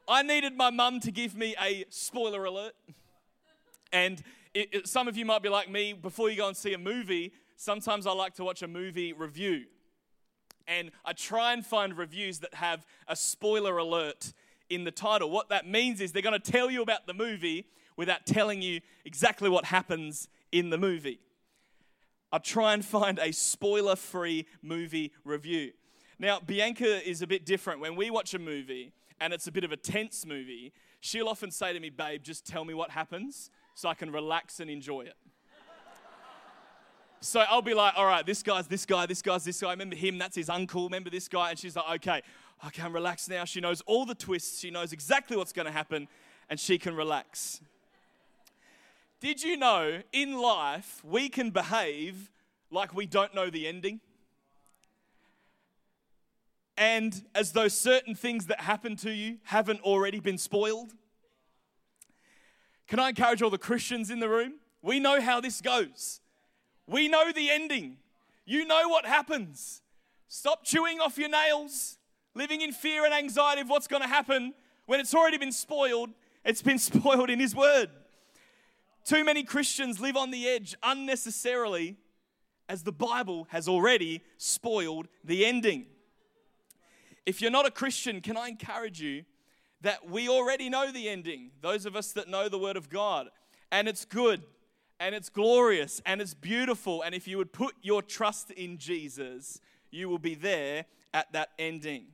I 0.07 0.23
needed 0.23 0.57
my 0.57 0.71
mum 0.71 1.01
to 1.01 1.11
give 1.11 1.35
me 1.35 1.57
a 1.61 1.85
spoiler 1.89 2.45
alert. 2.45 2.75
And 3.93 4.23
it, 4.53 4.69
it, 4.73 4.87
some 4.87 5.09
of 5.09 5.17
you 5.17 5.25
might 5.25 5.43
be 5.43 5.49
like 5.49 5.69
me, 5.69 5.95
before 5.95 6.31
you 6.31 6.37
go 6.37 6.47
and 6.47 6.57
see 6.57 6.75
a 6.75 6.79
movie, 6.79 7.33
sometimes 7.57 8.07
I 8.07 8.13
like 8.13 8.35
to 8.35 8.45
watch 8.45 8.63
a 8.63 8.69
movie 8.69 9.13
review 9.13 9.65
and 10.67 10.91
I 11.05 11.13
try 11.13 11.53
and 11.53 11.65
find 11.65 11.97
reviews 11.97 12.41
that 12.41 12.55
have 12.55 12.87
a 13.09 13.17
spoiler 13.17 13.77
alert 13.79 14.33
in 14.71 14.85
the 14.85 14.91
title. 14.91 15.31
What 15.31 15.49
that 15.51 15.67
means 15.67 16.01
is 16.01 16.13
they're 16.13 16.23
going 16.23 16.41
to 16.41 16.53
tell 16.53 16.71
you 16.71 16.83
about 16.83 17.07
the 17.07 17.15
movie 17.15 17.67
without 17.97 18.27
telling 18.27 18.63
you 18.63 18.81
exactly 19.05 19.49
what 19.49 19.67
happens 19.67 20.29
in 20.53 20.71
the 20.71 20.79
movie. 20.79 21.21
I 22.33 22.39
try 22.39 22.75
and 22.75 22.85
find 22.85 23.19
a 23.19 23.33
spoiler 23.33 23.95
free 23.97 24.47
movie 24.63 25.13
review. 25.25 25.73
Now, 26.19 26.41
Bianca 26.41 27.09
is 27.09 27.23
a 27.23 27.27
bit 27.27 27.45
different. 27.45 27.81
When 27.81 27.97
we 27.97 28.11
watch 28.11 28.35
a 28.35 28.39
movie 28.39 28.93
and 29.21 29.33
it's 29.33 29.47
a 29.47 29.53
bit 29.53 29.65
of 29.65 29.73
a 29.73 29.77
tense 29.77 30.27
movie, 30.27 30.73
she'll 31.01 31.29
often 31.29 31.51
say 31.51 31.73
to 31.73 31.81
me, 31.81 31.91
Babe, 31.91 32.23
just 32.23 32.47
tell 32.47 32.65
me 32.65 32.75
what 32.75 32.91
happens 32.91 33.51
so 33.75 33.89
I 33.89 33.95
can 33.95 34.11
relax 34.11 34.61
and 34.61 34.71
enjoy 34.71 35.03
it. 35.03 35.15
So 37.25 37.41
I'll 37.41 37.63
be 37.63 37.73
like, 37.73 37.95
all 37.97 38.05
right, 38.05 38.25
this 38.27 38.43
guy's 38.43 38.67
this 38.67 38.85
guy, 38.85 39.07
this 39.07 39.23
guy's 39.23 39.45
this 39.45 39.59
guy. 39.59 39.71
Remember 39.71 39.97
him? 39.97 40.19
That's 40.19 40.37
his 40.37 40.51
uncle. 40.51 40.85
Remember 40.85 41.09
this 41.09 41.27
guy? 41.27 41.51
And 41.51 41.59
she's 41.59 41.75
like, 41.75 41.89
okay, 41.97 42.23
I 42.63 42.69
can 42.69 42.93
relax 42.93 43.31
now. 43.31 43.47
She 43.47 43.63
knows 43.63 43.81
all 43.87 44.05
the 44.05 44.15
twists. 44.15 44.61
She 44.61 44.71
knows 44.71 44.93
exactly 44.93 45.35
what's 45.35 45.53
going 45.53 45.65
to 45.65 45.73
happen, 45.73 46.07
and 46.51 46.61
she 46.61 46.77
can 46.77 46.95
relax. 46.95 47.63
Did 49.21 49.43
you 49.43 49.57
know 49.57 50.03
in 50.13 50.39
life 50.39 51.03
we 51.03 51.31
can 51.31 51.49
behave 51.49 52.31
like 52.71 52.95
we 52.95 53.07
don't 53.07 53.35
know 53.35 53.49
the 53.49 53.67
ending? 53.67 54.01
And 56.77 57.25
as 57.35 57.53
though 57.53 57.69
certain 57.69 58.15
things 58.15 58.47
that 58.47 58.61
happen 58.61 58.97
to 58.97 59.11
you 59.11 59.39
haven't 59.45 59.81
already 59.81 60.21
been 60.21 60.37
spoiled? 60.37 60.93
Can 62.87 62.99
I 62.99 63.09
encourage 63.09 63.41
all 63.41 63.49
the 63.49 63.57
Christians 63.57 64.11
in 64.11 64.21
the 64.21 64.29
room? 64.29 64.57
We 64.83 65.01
know 65.01 65.23
how 65.23 65.41
this 65.41 65.63
goes. 65.63 66.21
We 66.87 67.09
know 67.09 67.33
the 67.33 67.51
ending. 67.51 67.97
You 68.45 68.67
know 68.67 68.89
what 68.89 69.07
happens. 69.07 69.83
Stop 70.29 70.65
chewing 70.65 71.01
off 71.01 71.17
your 71.17 71.29
nails, 71.29 71.99
living 72.35 72.61
in 72.61 72.73
fear 72.73 73.05
and 73.05 73.15
anxiety 73.15 73.61
of 73.61 73.69
what's 73.69 73.87
going 73.87 74.03
to 74.03 74.09
happen 74.09 74.55
when 74.87 75.01
it's 75.01 75.15
already 75.15 75.39
been 75.39 75.53
spoiled. 75.53 76.11
It's 76.45 76.63
been 76.63 76.79
spoiled 76.91 77.31
in 77.31 77.41
His 77.41 77.55
Word. 77.55 77.91
Too 79.05 79.25
many 79.25 79.43
Christians 79.43 80.01
live 80.01 80.17
on 80.17 80.31
the 80.31 80.49
edge 80.49 80.75
unnecessarily 80.83 81.97
as 82.69 82.83
the 82.83 82.93
Bible 82.93 83.47
has 83.51 83.69
already 83.69 84.23
spoiled 84.39 85.09
the 85.23 85.45
ending. 85.45 85.87
If 87.27 87.41
you're 87.41 87.51
not 87.51 87.67
a 87.67 87.71
Christian, 87.71 88.21
can 88.21 88.37
I 88.37 88.49
encourage 88.49 89.01
you 89.01 89.25
that 89.83 90.09
we 90.09 90.29
already 90.29 90.69
know 90.71 90.91
the 90.91 91.09
ending? 91.09 91.51
Those 91.61 91.87
of 91.87 91.97
us 91.97 92.13
that 92.13 92.29
know 92.29 92.49
the 92.49 92.59
Word 92.59 92.77
of 92.77 92.89
God, 92.89 93.29
and 93.71 93.89
it's 93.89 94.05
good, 94.05 94.43
and 95.01 95.15
it's 95.15 95.29
glorious, 95.29 96.01
and 96.07 96.21
it's 96.21 96.35
beautiful. 96.35 97.03
And 97.03 97.15
if 97.15 97.27
you 97.27 97.39
would 97.39 97.53
put 97.53 97.75
your 97.83 98.03
trust 98.03 98.51
in 98.51 98.79
Jesus, 98.79 99.61
you 99.91 100.09
will 100.09 100.19
be 100.19 100.35
there 100.35 100.87
at 101.13 101.33
that 101.33 101.51
ending. 101.59 102.07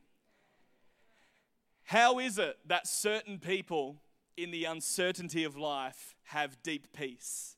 How 1.84 2.18
is 2.18 2.38
it 2.38 2.58
that 2.66 2.86
certain 2.86 3.38
people 3.38 4.00
in 4.36 4.50
the 4.50 4.64
uncertainty 4.64 5.44
of 5.44 5.56
life 5.56 6.14
have 6.24 6.62
deep 6.62 6.92
peace? 6.92 7.56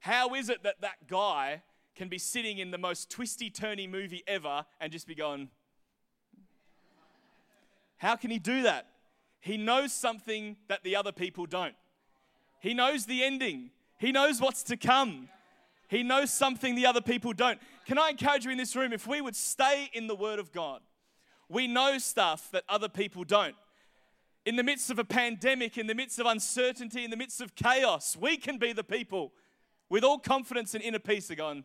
How 0.00 0.34
is 0.34 0.48
it 0.48 0.62
that 0.62 0.80
that 0.82 1.08
guy 1.08 1.62
can 1.96 2.08
be 2.08 2.18
sitting 2.18 2.58
in 2.58 2.70
the 2.70 2.78
most 2.78 3.10
twisty 3.10 3.50
turny 3.50 3.90
movie 3.90 4.22
ever 4.26 4.64
and 4.80 4.92
just 4.92 5.08
be 5.08 5.14
going, 5.14 5.48
How 7.96 8.14
can 8.14 8.30
he 8.30 8.38
do 8.38 8.62
that? 8.62 8.86
He 9.40 9.56
knows 9.56 9.92
something 9.92 10.56
that 10.68 10.84
the 10.84 10.94
other 10.94 11.12
people 11.12 11.46
don't. 11.46 11.74
He 12.60 12.74
knows 12.74 13.06
the 13.06 13.24
ending, 13.24 13.70
he 13.98 14.12
knows 14.12 14.40
what's 14.40 14.62
to 14.64 14.76
come. 14.76 15.28
He 15.88 16.02
knows 16.02 16.32
something 16.32 16.74
the 16.74 16.86
other 16.86 17.00
people 17.00 17.32
don't. 17.32 17.60
Can 17.86 17.98
I 17.98 18.10
encourage 18.10 18.44
you 18.44 18.50
in 18.50 18.58
this 18.58 18.74
room? 18.74 18.92
If 18.92 19.06
we 19.06 19.20
would 19.20 19.36
stay 19.36 19.88
in 19.92 20.06
the 20.06 20.16
Word 20.16 20.38
of 20.38 20.52
God, 20.52 20.80
we 21.48 21.66
know 21.66 21.98
stuff 21.98 22.50
that 22.50 22.64
other 22.68 22.88
people 22.88 23.24
don't 23.24 23.54
in 24.46 24.54
the 24.54 24.62
midst 24.62 24.90
of 24.90 24.98
a 25.00 25.04
pandemic, 25.04 25.76
in 25.76 25.88
the 25.88 25.94
midst 25.94 26.20
of 26.20 26.26
uncertainty, 26.26 27.04
in 27.04 27.10
the 27.10 27.16
midst 27.16 27.40
of 27.40 27.56
chaos, 27.56 28.16
we 28.18 28.36
can 28.36 28.58
be 28.58 28.72
the 28.72 28.84
people 28.84 29.32
with 29.90 30.04
all 30.04 30.18
confidence 30.18 30.72
and 30.74 30.82
inner 30.82 31.00
peace 31.00 31.30
are 31.32 31.34
going, 31.34 31.64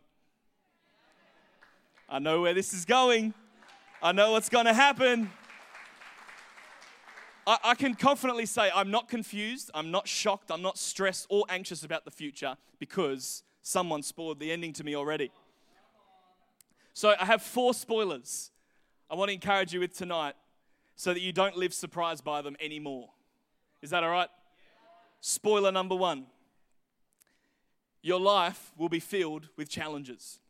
I 2.08 2.18
know 2.18 2.42
where 2.42 2.54
this 2.54 2.74
is 2.74 2.84
going. 2.84 3.34
I 4.02 4.10
know 4.10 4.32
what's 4.32 4.48
going 4.48 4.66
to 4.66 4.74
happen. 4.74 5.30
I, 7.46 7.58
I, 7.64 7.74
can 7.74 7.94
confidently 7.94 8.46
say 8.46 8.70
I'm 8.74 8.90
not 8.90 9.08
confused, 9.08 9.70
I'm 9.74 9.90
not 9.90 10.06
shocked, 10.06 10.50
I'm 10.50 10.62
not 10.62 10.78
stressed 10.78 11.26
or 11.28 11.44
anxious 11.48 11.82
about 11.84 12.04
the 12.04 12.10
future 12.10 12.56
because 12.78 13.42
someone 13.62 14.02
spoiled 14.02 14.38
the 14.38 14.52
ending 14.52 14.72
to 14.74 14.84
me 14.84 14.94
already. 14.94 15.30
So 16.94 17.14
I 17.18 17.24
have 17.24 17.42
four 17.42 17.74
spoilers 17.74 18.52
I 19.12 19.14
want 19.14 19.28
to 19.28 19.34
encourage 19.34 19.74
you 19.74 19.80
with 19.80 19.94
tonight 19.94 20.36
so 20.96 21.12
that 21.12 21.20
you 21.20 21.32
don't 21.32 21.54
live 21.54 21.74
surprised 21.74 22.24
by 22.24 22.40
them 22.40 22.56
anymore. 22.58 23.10
Is 23.82 23.90
that 23.90 24.02
all 24.02 24.08
right? 24.08 24.30
Spoiler 25.20 25.70
number 25.70 25.94
one 25.94 26.26
your 28.04 28.18
life 28.18 28.72
will 28.76 28.88
be 28.88 28.98
filled 28.98 29.48
with 29.56 29.68
challenges. 29.68 30.40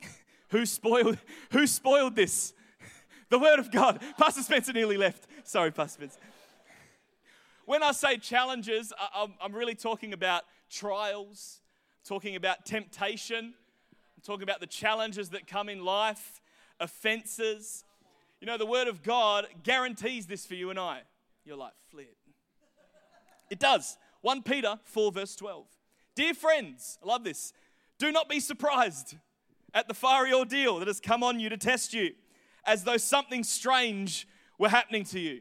who, 0.48 0.64
spoiled, 0.64 1.18
who 1.50 1.66
spoiled 1.66 2.16
this? 2.16 2.54
the 3.28 3.38
Word 3.38 3.58
of 3.58 3.70
God. 3.70 4.00
Pastor 4.16 4.40
Spencer 4.40 4.72
nearly 4.72 4.96
left. 4.96 5.26
Sorry, 5.46 5.70
Pastor 5.70 5.98
Spencer. 5.98 6.18
When 7.66 7.82
I 7.82 7.92
say 7.92 8.16
challenges, 8.16 8.94
I'm 9.14 9.52
really 9.52 9.74
talking 9.74 10.14
about 10.14 10.44
trials, 10.70 11.60
talking 12.02 12.34
about 12.34 12.64
temptation, 12.64 13.52
I'm 14.16 14.22
talking 14.22 14.42
about 14.42 14.60
the 14.60 14.66
challenges 14.66 15.30
that 15.30 15.46
come 15.46 15.68
in 15.68 15.84
life, 15.84 16.40
offenses, 16.80 17.84
you 18.40 18.46
know, 18.46 18.56
the 18.56 18.66
Word 18.66 18.88
of 18.88 19.02
God 19.02 19.46
guarantees 19.62 20.26
this 20.26 20.46
for 20.46 20.54
you 20.54 20.70
and 20.70 20.78
I. 20.78 21.02
You're 21.44 21.56
like, 21.56 21.72
flit. 21.90 22.16
It 23.50 23.58
does. 23.58 23.98
1 24.22 24.42
Peter 24.42 24.78
4, 24.84 25.12
verse 25.12 25.36
12. 25.36 25.66
Dear 26.14 26.32
friends, 26.32 26.98
I 27.02 27.06
love 27.06 27.22
this. 27.22 27.52
Do 27.98 28.10
not 28.12 28.30
be 28.30 28.40
surprised 28.40 29.16
at 29.74 29.88
the 29.88 29.94
fiery 29.94 30.32
ordeal 30.32 30.78
that 30.78 30.88
has 30.88 31.00
come 31.00 31.22
on 31.22 31.38
you 31.38 31.50
to 31.50 31.58
test 31.58 31.92
you, 31.92 32.12
as 32.64 32.84
though 32.84 32.96
something 32.96 33.44
strange 33.44 34.26
were 34.58 34.68
happening 34.68 35.04
to 35.04 35.20
you. 35.20 35.40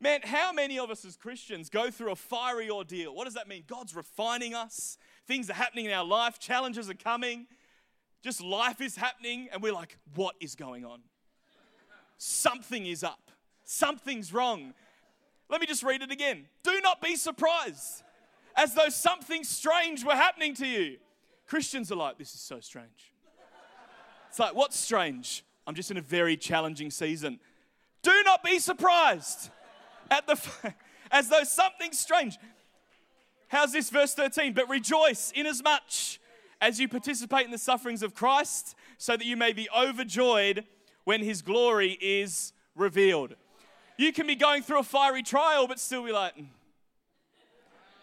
Man, 0.00 0.20
how 0.22 0.52
many 0.52 0.78
of 0.78 0.90
us 0.90 1.04
as 1.04 1.16
Christians 1.16 1.70
go 1.70 1.90
through 1.90 2.12
a 2.12 2.16
fiery 2.16 2.68
ordeal? 2.68 3.14
What 3.14 3.24
does 3.24 3.34
that 3.34 3.48
mean? 3.48 3.64
God's 3.66 3.94
refining 3.94 4.54
us, 4.54 4.98
things 5.26 5.48
are 5.48 5.54
happening 5.54 5.86
in 5.86 5.92
our 5.92 6.04
life, 6.04 6.38
challenges 6.38 6.90
are 6.90 6.94
coming, 6.94 7.46
just 8.22 8.42
life 8.42 8.80
is 8.80 8.96
happening, 8.96 9.48
and 9.52 9.62
we're 9.62 9.72
like, 9.72 9.98
what 10.14 10.34
is 10.40 10.54
going 10.54 10.84
on? 10.84 11.00
something 12.24 12.86
is 12.86 13.04
up, 13.04 13.30
something's 13.64 14.32
wrong. 14.32 14.74
Let 15.48 15.60
me 15.60 15.66
just 15.66 15.82
read 15.82 16.02
it 16.02 16.10
again. 16.10 16.46
Do 16.62 16.80
not 16.82 17.00
be 17.02 17.16
surprised 17.16 18.02
as 18.56 18.74
though 18.74 18.88
something 18.88 19.44
strange 19.44 20.04
were 20.04 20.14
happening 20.14 20.54
to 20.54 20.66
you. 20.66 20.96
Christians 21.46 21.92
are 21.92 21.96
like, 21.96 22.18
this 22.18 22.34
is 22.34 22.40
so 22.40 22.60
strange. 22.60 23.12
It's 24.30 24.38
like, 24.38 24.54
what's 24.54 24.78
strange? 24.78 25.44
I'm 25.66 25.74
just 25.74 25.90
in 25.90 25.96
a 25.96 26.02
very 26.02 26.36
challenging 26.36 26.90
season. 26.90 27.38
Do 28.04 28.22
not 28.24 28.44
be 28.44 28.60
surprised 28.60 29.50
at 30.10 30.26
the 30.26 30.38
as 31.10 31.28
though 31.28 31.42
something 31.42 31.92
strange. 31.92 32.38
How's 33.48 33.72
this 33.72 33.90
verse 33.90 34.14
13? 34.14 34.52
But 34.52 34.68
rejoice 34.68 35.32
inasmuch 35.34 35.54
as 35.54 35.62
much 35.62 36.20
as 36.60 36.80
you 36.80 36.88
participate 36.88 37.44
in 37.44 37.50
the 37.50 37.58
sufferings 37.58 38.02
of 38.02 38.14
Christ, 38.14 38.74
so 38.96 39.16
that 39.16 39.24
you 39.24 39.36
may 39.36 39.52
be 39.52 39.68
overjoyed 39.76 40.64
when 41.04 41.22
his 41.22 41.42
glory 41.42 41.98
is 42.00 42.52
revealed. 42.74 43.34
You 43.98 44.12
can 44.12 44.26
be 44.26 44.34
going 44.34 44.62
through 44.62 44.80
a 44.80 44.84
fiery 44.84 45.22
trial, 45.22 45.66
but 45.66 45.78
still 45.78 46.04
be 46.04 46.12
like, 46.12 46.34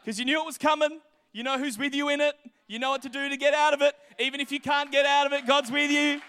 because 0.04 0.18
mm. 0.18 0.20
you 0.20 0.26
knew 0.26 0.42
it 0.42 0.46
was 0.46 0.58
coming. 0.58 1.00
You 1.34 1.44
know 1.44 1.58
who's 1.58 1.78
with 1.78 1.96
you 1.96 2.10
in 2.10 2.22
it. 2.22 2.36
You 2.68 2.80
know 2.80 2.92
what 2.92 3.02
to 3.04 3.10
do 3.10 3.30
to 3.30 3.38
get 3.38 3.54
out 3.54 3.74
of 3.74 3.82
it. 3.82 3.96
Even 4.20 4.40
if 4.40 4.52
you 4.52 4.60
can't 4.60 4.92
get 4.92 5.06
out 5.06 5.26
of 5.26 5.34
it, 5.34 5.48
God's 5.48 5.72
with 5.72 5.92
you. 5.92 6.22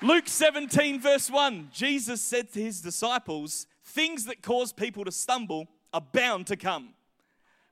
Luke 0.00 0.28
17, 0.28 1.00
verse 1.00 1.28
1, 1.28 1.70
Jesus 1.72 2.22
said 2.22 2.52
to 2.52 2.62
his 2.62 2.80
disciples, 2.80 3.66
Things 3.84 4.26
that 4.26 4.42
cause 4.42 4.72
people 4.72 5.04
to 5.04 5.10
stumble 5.10 5.66
are 5.92 6.00
bound 6.00 6.46
to 6.46 6.56
come. 6.56 6.90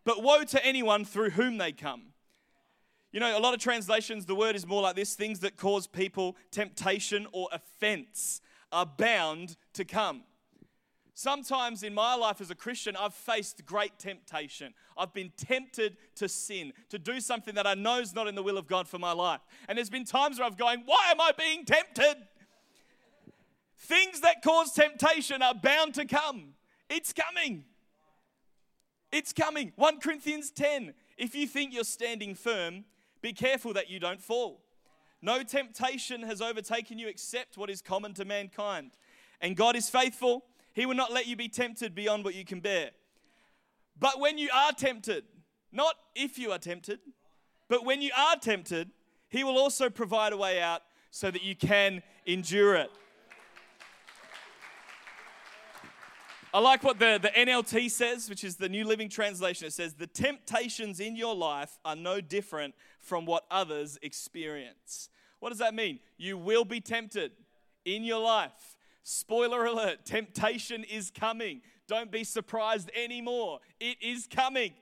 But 0.04 0.24
woe 0.24 0.42
to 0.42 0.64
anyone 0.66 1.04
through 1.04 1.30
whom 1.30 1.58
they 1.58 1.70
come. 1.70 2.02
You 3.12 3.20
know, 3.20 3.38
a 3.38 3.40
lot 3.40 3.54
of 3.54 3.60
translations, 3.60 4.26
the 4.26 4.34
word 4.34 4.56
is 4.56 4.66
more 4.66 4.82
like 4.82 4.96
this 4.96 5.14
things 5.14 5.38
that 5.40 5.56
cause 5.56 5.86
people 5.86 6.36
temptation 6.50 7.28
or 7.32 7.48
offense 7.52 8.40
are 8.72 8.86
bound 8.86 9.56
to 9.74 9.84
come. 9.84 10.22
Sometimes 11.18 11.82
in 11.82 11.94
my 11.94 12.14
life 12.14 12.42
as 12.42 12.50
a 12.50 12.54
Christian, 12.54 12.94
I've 12.94 13.14
faced 13.14 13.64
great 13.64 13.98
temptation. 13.98 14.74
I've 14.98 15.14
been 15.14 15.32
tempted 15.38 15.96
to 16.16 16.28
sin, 16.28 16.74
to 16.90 16.98
do 16.98 17.20
something 17.20 17.54
that 17.54 17.66
I 17.66 17.72
know 17.72 18.00
is 18.00 18.14
not 18.14 18.28
in 18.28 18.34
the 18.34 18.42
will 18.42 18.58
of 18.58 18.66
God 18.66 18.86
for 18.86 18.98
my 18.98 19.12
life. 19.12 19.40
And 19.66 19.78
there's 19.78 19.88
been 19.88 20.04
times 20.04 20.38
where 20.38 20.46
I've 20.46 20.58
going, 20.58 20.82
why 20.84 21.10
am 21.10 21.18
I 21.18 21.30
being 21.32 21.64
tempted? 21.64 22.16
Things 23.78 24.20
that 24.20 24.42
cause 24.42 24.74
temptation 24.74 25.40
are 25.40 25.54
bound 25.54 25.94
to 25.94 26.04
come. 26.04 26.48
It's 26.90 27.14
coming. 27.14 27.64
It's 29.10 29.32
coming. 29.32 29.72
1 29.76 30.00
Corinthians 30.00 30.50
10. 30.50 30.92
If 31.16 31.34
you 31.34 31.46
think 31.46 31.72
you're 31.72 31.84
standing 31.84 32.34
firm, 32.34 32.84
be 33.22 33.32
careful 33.32 33.72
that 33.72 33.88
you 33.88 33.98
don't 33.98 34.20
fall. 34.20 34.60
No 35.22 35.42
temptation 35.42 36.24
has 36.24 36.42
overtaken 36.42 36.98
you 36.98 37.08
except 37.08 37.56
what 37.56 37.70
is 37.70 37.80
common 37.80 38.12
to 38.12 38.26
mankind. 38.26 38.90
And 39.40 39.56
God 39.56 39.76
is 39.76 39.88
faithful. 39.88 40.44
He 40.76 40.84
will 40.84 40.94
not 40.94 41.10
let 41.10 41.26
you 41.26 41.36
be 41.36 41.48
tempted 41.48 41.94
beyond 41.94 42.22
what 42.22 42.34
you 42.34 42.44
can 42.44 42.60
bear. 42.60 42.90
But 43.98 44.20
when 44.20 44.36
you 44.36 44.50
are 44.54 44.72
tempted, 44.72 45.24
not 45.72 45.94
if 46.14 46.38
you 46.38 46.52
are 46.52 46.58
tempted, 46.58 47.00
but 47.66 47.82
when 47.82 48.02
you 48.02 48.10
are 48.14 48.36
tempted, 48.36 48.90
He 49.30 49.42
will 49.42 49.56
also 49.56 49.88
provide 49.88 50.34
a 50.34 50.36
way 50.36 50.60
out 50.60 50.82
so 51.10 51.30
that 51.30 51.42
you 51.42 51.56
can 51.56 52.02
endure 52.26 52.74
it. 52.74 52.90
I 56.52 56.58
like 56.58 56.82
what 56.82 56.98
the, 56.98 57.18
the 57.22 57.30
NLT 57.30 57.90
says, 57.90 58.28
which 58.28 58.44
is 58.44 58.56
the 58.56 58.68
New 58.68 58.84
Living 58.84 59.08
Translation. 59.08 59.66
It 59.66 59.72
says, 59.72 59.94
The 59.94 60.06
temptations 60.06 61.00
in 61.00 61.16
your 61.16 61.34
life 61.34 61.78
are 61.86 61.96
no 61.96 62.20
different 62.20 62.74
from 63.00 63.24
what 63.24 63.46
others 63.50 63.98
experience. 64.02 65.08
What 65.40 65.48
does 65.48 65.58
that 65.58 65.74
mean? 65.74 66.00
You 66.18 66.36
will 66.36 66.66
be 66.66 66.82
tempted 66.82 67.32
in 67.86 68.04
your 68.04 68.20
life. 68.20 68.75
Spoiler 69.08 69.66
alert 69.66 70.04
temptation 70.04 70.82
is 70.82 71.12
coming. 71.12 71.60
Don't 71.86 72.10
be 72.10 72.24
surprised 72.24 72.90
anymore. 72.92 73.60
It 73.78 73.98
is 74.02 74.26
coming. 74.26 74.72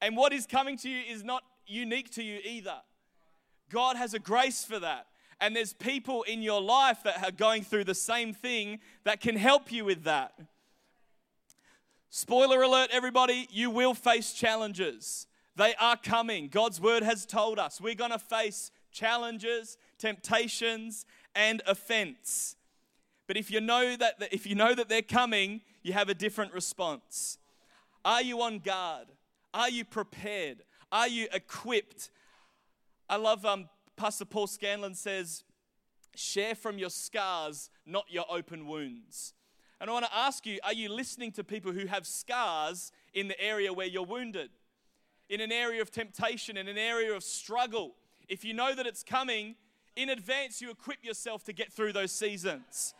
And 0.00 0.16
what 0.16 0.32
is 0.32 0.46
coming 0.46 0.76
to 0.76 0.88
you 0.88 1.02
is 1.12 1.24
not 1.24 1.42
unique 1.66 2.08
to 2.10 2.22
you 2.22 2.38
either. 2.44 2.76
God 3.70 3.96
has 3.96 4.14
a 4.14 4.20
grace 4.20 4.62
for 4.62 4.78
that. 4.78 5.08
And 5.40 5.56
there's 5.56 5.72
people 5.72 6.22
in 6.22 6.40
your 6.40 6.62
life 6.62 7.02
that 7.02 7.20
are 7.24 7.32
going 7.32 7.64
through 7.64 7.82
the 7.82 7.96
same 7.96 8.32
thing 8.32 8.78
that 9.02 9.20
can 9.20 9.34
help 9.34 9.72
you 9.72 9.84
with 9.84 10.04
that. 10.04 10.38
Spoiler 12.10 12.62
alert, 12.62 12.90
everybody, 12.92 13.48
you 13.50 13.70
will 13.70 13.94
face 13.94 14.34
challenges. 14.34 15.26
They 15.56 15.74
are 15.80 15.96
coming. 15.96 16.46
God's 16.46 16.80
word 16.80 17.02
has 17.02 17.26
told 17.26 17.58
us 17.58 17.80
we're 17.80 17.96
going 17.96 18.12
to 18.12 18.20
face 18.20 18.70
challenges, 18.92 19.78
temptations, 19.98 21.06
and 21.34 21.60
offense. 21.66 22.54
But 23.26 23.36
if 23.36 23.50
you 23.50 23.60
know 23.60 23.96
that 23.96 24.14
if 24.30 24.46
you 24.46 24.54
know 24.54 24.74
that 24.74 24.88
they're 24.88 25.02
coming, 25.02 25.62
you 25.82 25.92
have 25.92 26.08
a 26.08 26.14
different 26.14 26.52
response. 26.52 27.38
Are 28.04 28.22
you 28.22 28.42
on 28.42 28.58
guard? 28.58 29.06
Are 29.52 29.70
you 29.70 29.84
prepared? 29.84 30.62
Are 30.92 31.08
you 31.08 31.28
equipped? 31.32 32.10
I 33.08 33.16
love 33.16 33.44
um, 33.46 33.68
Pastor 33.96 34.24
Paul 34.24 34.46
Scanlon 34.46 34.94
says, 34.94 35.44
share 36.14 36.54
from 36.54 36.78
your 36.78 36.90
scars, 36.90 37.70
not 37.86 38.04
your 38.08 38.24
open 38.30 38.66
wounds. 38.66 39.34
And 39.80 39.90
I 39.90 39.92
want 39.92 40.06
to 40.06 40.16
ask 40.16 40.46
you, 40.46 40.58
are 40.64 40.72
you 40.72 40.88
listening 40.88 41.32
to 41.32 41.44
people 41.44 41.72
who 41.72 41.86
have 41.86 42.06
scars 42.06 42.92
in 43.12 43.28
the 43.28 43.40
area 43.40 43.72
where 43.72 43.86
you're 43.86 44.04
wounded? 44.04 44.50
In 45.28 45.40
an 45.40 45.52
area 45.52 45.82
of 45.82 45.90
temptation, 45.90 46.56
in 46.56 46.68
an 46.68 46.78
area 46.78 47.14
of 47.14 47.22
struggle? 47.22 47.94
If 48.28 48.44
you 48.44 48.54
know 48.54 48.74
that 48.74 48.86
it's 48.86 49.02
coming, 49.02 49.56
in 49.96 50.08
advance 50.08 50.60
you 50.60 50.70
equip 50.70 51.04
yourself 51.04 51.44
to 51.44 51.52
get 51.52 51.72
through 51.72 51.92
those 51.92 52.12
seasons. 52.12 52.94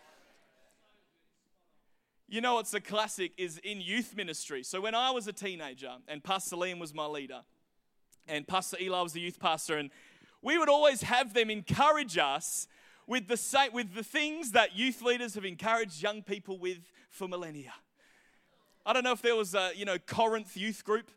You 2.28 2.40
know 2.40 2.54
what's 2.54 2.72
a 2.72 2.80
classic 2.80 3.32
is 3.36 3.58
in 3.58 3.80
youth 3.80 4.16
ministry. 4.16 4.62
So 4.62 4.80
when 4.80 4.94
I 4.94 5.10
was 5.10 5.26
a 5.26 5.32
teenager 5.32 5.92
and 6.08 6.24
Pastor 6.24 6.56
Liam 6.56 6.78
was 6.78 6.94
my 6.94 7.06
leader, 7.06 7.42
and 8.26 8.46
Pastor 8.46 8.78
Eli 8.80 9.02
was 9.02 9.12
the 9.12 9.20
youth 9.20 9.38
pastor, 9.38 9.76
and 9.76 9.90
we 10.40 10.56
would 10.56 10.70
always 10.70 11.02
have 11.02 11.34
them 11.34 11.50
encourage 11.50 12.16
us 12.16 12.66
with 13.06 13.28
the, 13.28 13.36
same, 13.36 13.72
with 13.72 13.94
the 13.94 14.02
things 14.02 14.52
that 14.52 14.74
youth 14.74 15.02
leaders 15.02 15.34
have 15.34 15.44
encouraged 15.44 16.02
young 16.02 16.22
people 16.22 16.58
with 16.58 16.78
for 17.10 17.28
millennia. 17.28 17.74
I 18.86 18.92
don't 18.94 19.04
know 19.04 19.12
if 19.12 19.22
there 19.22 19.36
was 19.36 19.54
a 19.54 19.72
you 19.74 19.84
know 19.84 19.98
Corinth 19.98 20.56
youth 20.56 20.84
group 20.84 21.10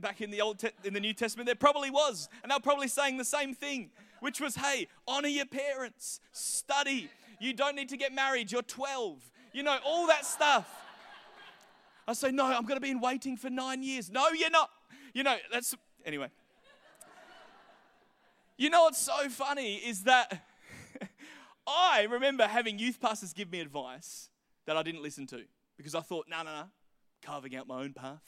back 0.00 0.20
in 0.20 0.30
the 0.30 0.40
old 0.40 0.58
te- 0.58 0.70
in 0.84 0.94
the 0.94 1.00
New 1.00 1.14
Testament. 1.14 1.46
There 1.46 1.54
probably 1.54 1.90
was, 1.90 2.28
and 2.42 2.50
they 2.50 2.56
were 2.56 2.60
probably 2.60 2.88
saying 2.88 3.16
the 3.16 3.24
same 3.24 3.54
thing, 3.54 3.90
which 4.20 4.40
was, 4.40 4.56
"Hey, 4.56 4.88
honor 5.06 5.28
your 5.28 5.46
parents, 5.46 6.20
study. 6.32 7.10
You 7.40 7.52
don't 7.52 7.76
need 7.76 7.90
to 7.90 7.96
get 7.96 8.14
married. 8.14 8.52
You're 8.52 8.62
12 8.62 9.30
you 9.54 9.62
know, 9.62 9.78
all 9.86 10.08
that 10.08 10.26
stuff. 10.26 10.68
I 12.06 12.12
say, 12.12 12.32
no, 12.32 12.44
I'm 12.44 12.64
going 12.64 12.76
to 12.76 12.80
be 12.80 12.90
in 12.90 13.00
waiting 13.00 13.36
for 13.36 13.48
nine 13.48 13.82
years. 13.82 14.10
No, 14.10 14.28
you're 14.30 14.50
not. 14.50 14.68
You 15.14 15.22
know, 15.22 15.36
that's, 15.50 15.74
anyway. 16.04 16.28
You 18.58 18.68
know 18.68 18.82
what's 18.82 18.98
so 18.98 19.28
funny 19.30 19.76
is 19.76 20.02
that 20.02 20.44
I 21.66 22.06
remember 22.10 22.46
having 22.46 22.78
youth 22.78 23.00
pastors 23.00 23.32
give 23.32 23.50
me 23.50 23.60
advice 23.60 24.28
that 24.66 24.76
I 24.76 24.82
didn't 24.82 25.02
listen 25.02 25.26
to 25.28 25.42
because 25.76 25.94
I 25.94 26.00
thought, 26.00 26.26
no, 26.28 26.42
no, 26.42 26.50
no, 26.50 26.64
carving 27.22 27.56
out 27.56 27.66
my 27.66 27.80
own 27.80 27.92
path, 27.92 28.22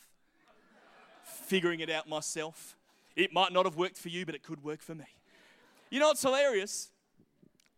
figuring 1.24 1.80
it 1.80 1.90
out 1.90 2.08
myself. 2.08 2.76
It 3.16 3.32
might 3.32 3.52
not 3.52 3.66
have 3.66 3.76
worked 3.76 3.98
for 3.98 4.08
you, 4.08 4.24
but 4.24 4.34
it 4.34 4.42
could 4.42 4.62
work 4.62 4.80
for 4.80 4.94
me. 4.94 5.06
You 5.90 6.00
know 6.00 6.08
what's 6.08 6.22
hilarious? 6.22 6.90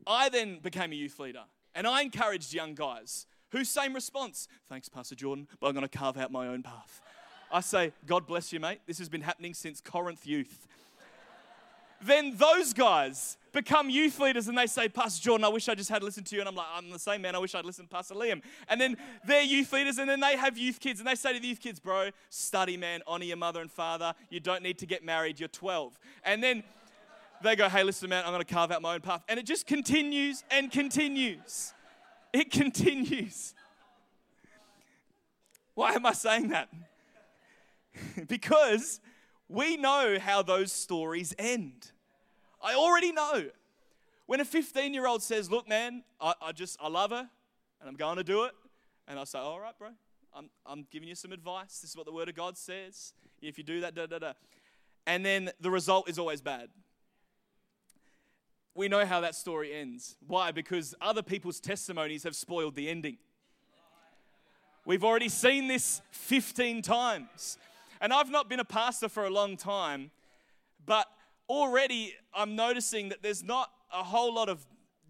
I 0.06 0.28
then 0.28 0.58
became 0.60 0.92
a 0.92 0.94
youth 0.94 1.18
leader 1.18 1.44
and 1.74 1.86
I 1.86 2.02
encouraged 2.02 2.52
young 2.52 2.74
guys 2.74 3.26
Whose 3.50 3.68
same 3.68 3.94
response? 3.94 4.48
Thanks, 4.68 4.88
Pastor 4.88 5.14
Jordan, 5.14 5.48
but 5.60 5.68
I'm 5.68 5.74
going 5.74 5.86
to 5.86 5.98
carve 5.98 6.16
out 6.16 6.30
my 6.30 6.48
own 6.48 6.62
path. 6.62 7.00
I 7.50 7.60
say, 7.60 7.92
God 8.06 8.26
bless 8.26 8.52
you, 8.52 8.60
mate. 8.60 8.80
This 8.86 8.98
has 8.98 9.08
been 9.08 9.22
happening 9.22 9.54
since 9.54 9.80
Corinth 9.80 10.26
Youth. 10.26 10.66
then 12.02 12.36
those 12.36 12.72
guys 12.74 13.38
become 13.52 13.88
youth 13.88 14.20
leaders 14.20 14.48
and 14.48 14.56
they 14.56 14.66
say, 14.66 14.88
Pastor 14.88 15.22
Jordan, 15.22 15.44
I 15.44 15.48
wish 15.48 15.68
I 15.68 15.74
just 15.74 15.88
had 15.88 16.02
listened 16.02 16.26
to 16.26 16.34
you. 16.36 16.42
And 16.42 16.48
I'm 16.48 16.54
like, 16.54 16.66
I'm 16.74 16.90
the 16.90 16.98
same 16.98 17.22
man. 17.22 17.34
I 17.34 17.38
wish 17.38 17.54
I'd 17.54 17.64
listened 17.64 17.88
to 17.88 17.96
Pastor 17.96 18.14
Liam. 18.14 18.42
And 18.68 18.80
then 18.80 18.96
they're 19.26 19.42
youth 19.42 19.72
leaders 19.72 19.98
and 19.98 20.08
then 20.08 20.20
they 20.20 20.36
have 20.36 20.58
youth 20.58 20.78
kids 20.78 21.00
and 21.00 21.08
they 21.08 21.14
say 21.14 21.32
to 21.32 21.40
the 21.40 21.48
youth 21.48 21.60
kids, 21.60 21.80
bro, 21.80 22.10
study, 22.28 22.76
man, 22.76 23.00
honor 23.06 23.24
your 23.24 23.38
mother 23.38 23.60
and 23.60 23.70
father. 23.70 24.14
You 24.30 24.40
don't 24.40 24.62
need 24.62 24.78
to 24.78 24.86
get 24.86 25.04
married. 25.04 25.40
You're 25.40 25.48
12. 25.48 25.98
And 26.24 26.42
then 26.42 26.62
they 27.42 27.56
go, 27.56 27.68
hey, 27.68 27.82
listen, 27.82 28.10
man, 28.10 28.24
I'm 28.24 28.32
going 28.32 28.44
to 28.44 28.54
carve 28.54 28.70
out 28.70 28.82
my 28.82 28.94
own 28.94 29.00
path. 29.00 29.22
And 29.28 29.38
it 29.38 29.46
just 29.46 29.66
continues 29.66 30.44
and 30.50 30.70
continues. 30.70 31.72
It 32.32 32.50
continues. 32.50 33.54
Why 35.74 35.92
am 35.92 36.04
I 36.06 36.12
saying 36.12 36.48
that? 36.48 36.68
because 38.28 39.00
we 39.48 39.76
know 39.76 40.18
how 40.20 40.42
those 40.42 40.72
stories 40.72 41.34
end. 41.38 41.92
I 42.62 42.74
already 42.74 43.12
know. 43.12 43.46
When 44.26 44.40
a 44.40 44.44
15 44.44 44.92
year 44.92 45.06
old 45.06 45.22
says, 45.22 45.50
Look, 45.50 45.68
man, 45.68 46.02
I, 46.20 46.34
I, 46.42 46.52
just, 46.52 46.78
I 46.82 46.88
love 46.88 47.10
her 47.10 47.28
and 47.80 47.88
I'm 47.88 47.96
going 47.96 48.16
to 48.16 48.24
do 48.24 48.44
it. 48.44 48.52
And 49.06 49.18
I 49.18 49.24
say, 49.24 49.38
All 49.38 49.60
right, 49.60 49.76
bro, 49.78 49.88
I'm, 50.34 50.50
I'm 50.66 50.86
giving 50.90 51.08
you 51.08 51.14
some 51.14 51.32
advice. 51.32 51.78
This 51.80 51.90
is 51.90 51.96
what 51.96 52.06
the 52.06 52.12
Word 52.12 52.28
of 52.28 52.34
God 52.34 52.58
says. 52.58 53.14
If 53.40 53.56
you 53.56 53.64
do 53.64 53.80
that, 53.80 53.94
da 53.94 54.06
da 54.06 54.18
da. 54.18 54.32
And 55.06 55.24
then 55.24 55.50
the 55.60 55.70
result 55.70 56.10
is 56.10 56.18
always 56.18 56.42
bad 56.42 56.68
we 58.74 58.88
know 58.88 59.04
how 59.04 59.20
that 59.20 59.34
story 59.34 59.74
ends. 59.74 60.16
Why? 60.26 60.52
Because 60.52 60.94
other 61.00 61.22
people's 61.22 61.60
testimonies 61.60 62.22
have 62.22 62.36
spoiled 62.36 62.74
the 62.74 62.88
ending. 62.88 63.18
We've 64.84 65.04
already 65.04 65.28
seen 65.28 65.68
this 65.68 66.00
15 66.12 66.82
times. 66.82 67.58
And 68.00 68.12
I've 68.12 68.30
not 68.30 68.48
been 68.48 68.60
a 68.60 68.64
pastor 68.64 69.08
for 69.08 69.24
a 69.26 69.30
long 69.30 69.56
time, 69.56 70.10
but 70.86 71.06
already 71.48 72.14
I'm 72.34 72.56
noticing 72.56 73.08
that 73.08 73.22
there's 73.22 73.42
not 73.42 73.70
a 73.92 74.04
whole 74.04 74.32
lot 74.32 74.48
of 74.48 74.64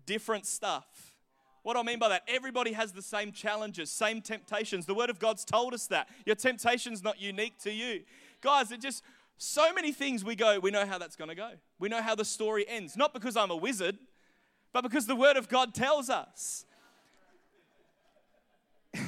different 0.06 0.46
stuff. 0.46 1.14
What 1.62 1.76
I 1.76 1.82
mean 1.82 1.98
by 1.98 2.08
that? 2.08 2.22
Everybody 2.26 2.72
has 2.72 2.92
the 2.92 3.02
same 3.02 3.30
challenges, 3.30 3.90
same 3.90 4.22
temptations. 4.22 4.86
The 4.86 4.94
Word 4.94 5.10
of 5.10 5.18
God's 5.18 5.44
told 5.44 5.74
us 5.74 5.86
that. 5.88 6.08
Your 6.24 6.36
temptation's 6.36 7.02
not 7.02 7.20
unique 7.20 7.58
to 7.58 7.70
you. 7.70 8.00
Guys, 8.40 8.72
it 8.72 8.80
just 8.80 9.02
so 9.38 9.72
many 9.72 9.92
things 9.92 10.24
we 10.24 10.34
go, 10.34 10.58
we 10.58 10.72
know 10.72 10.84
how 10.84 10.98
that's 10.98 11.14
going 11.14 11.28
to 11.28 11.36
go. 11.36 11.52
We 11.78 11.88
know 11.88 12.02
how 12.02 12.16
the 12.16 12.24
story 12.24 12.68
ends. 12.68 12.96
Not 12.96 13.14
because 13.14 13.36
I'm 13.36 13.52
a 13.52 13.56
wizard, 13.56 13.96
but 14.72 14.82
because 14.82 15.06
the 15.06 15.14
Word 15.14 15.36
of 15.36 15.48
God 15.48 15.72
tells 15.74 16.10
us. 16.10 16.66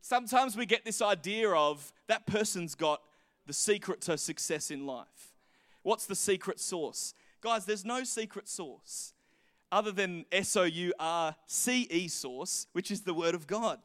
Sometimes 0.00 0.56
we 0.56 0.64
get 0.64 0.86
this 0.86 1.02
idea 1.02 1.50
of 1.50 1.92
that 2.06 2.24
person's 2.26 2.74
got 2.74 3.02
the 3.46 3.52
secret 3.52 4.00
to 4.02 4.16
success 4.16 4.70
in 4.70 4.86
life. 4.86 5.34
What's 5.82 6.06
the 6.06 6.16
secret 6.16 6.58
source? 6.58 7.12
Guys, 7.42 7.66
there's 7.66 7.84
no 7.84 8.02
secret 8.02 8.48
source 8.48 9.12
other 9.70 9.92
than 9.92 10.24
S 10.32 10.56
O 10.56 10.62
U 10.62 10.94
R 10.98 11.36
C 11.46 11.86
E 11.90 12.08
source, 12.08 12.66
which 12.72 12.90
is 12.90 13.02
the 13.02 13.12
Word 13.12 13.34
of 13.34 13.46
God. 13.46 13.78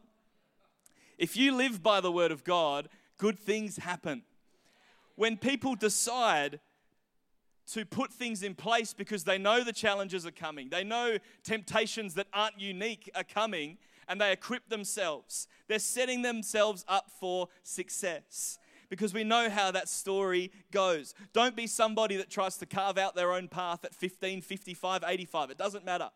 If 1.18 1.36
you 1.36 1.54
live 1.54 1.84
by 1.84 2.00
the 2.00 2.14
Word 2.14 2.32
of 2.32 2.46
God, 2.46 2.88
good 3.18 3.38
things 3.38 3.76
happen 3.76 4.24
when 5.16 5.38
people 5.38 5.76
decide 5.76 6.60
to 7.72 7.86
put 7.86 8.12
things 8.12 8.44
in 8.44 8.56
place 8.56 8.94
because 8.94 9.24
they 9.24 9.38
know 9.38 9.64
the 9.64 9.74
challenges 9.74 10.26
are 10.26 10.32
coming, 10.32 10.70
they 10.70 10.84
know 10.84 11.18
temptations 11.44 12.14
that 12.16 12.28
aren't 12.34 12.60
unique 12.60 13.10
are 13.16 13.24
coming, 13.24 13.78
and 14.08 14.20
they 14.20 14.32
equip 14.32 14.70
themselves. 14.70 15.48
They're 15.68 15.80
setting 15.80 16.22
themselves 16.22 16.84
up 16.88 17.10
for 17.20 17.48
success 17.64 18.60
because 18.90 19.14
we 19.14 19.24
know 19.24 19.50
how 19.50 19.72
that 19.72 19.90
story 19.90 20.52
goes. 20.72 21.14
Don't 21.32 21.56
be 21.56 21.68
somebody 21.68 22.18
that 22.18 22.30
tries 22.30 22.58
to 22.58 22.66
carve 22.66 22.98
out 22.98 23.16
their 23.16 23.32
own 23.32 23.48
path 23.48 23.86
at 23.86 23.96
15, 23.96 24.42
55, 24.42 25.04
85. 25.08 25.52
It 25.52 25.58
doesn't 25.58 25.86
matter. 25.86 26.10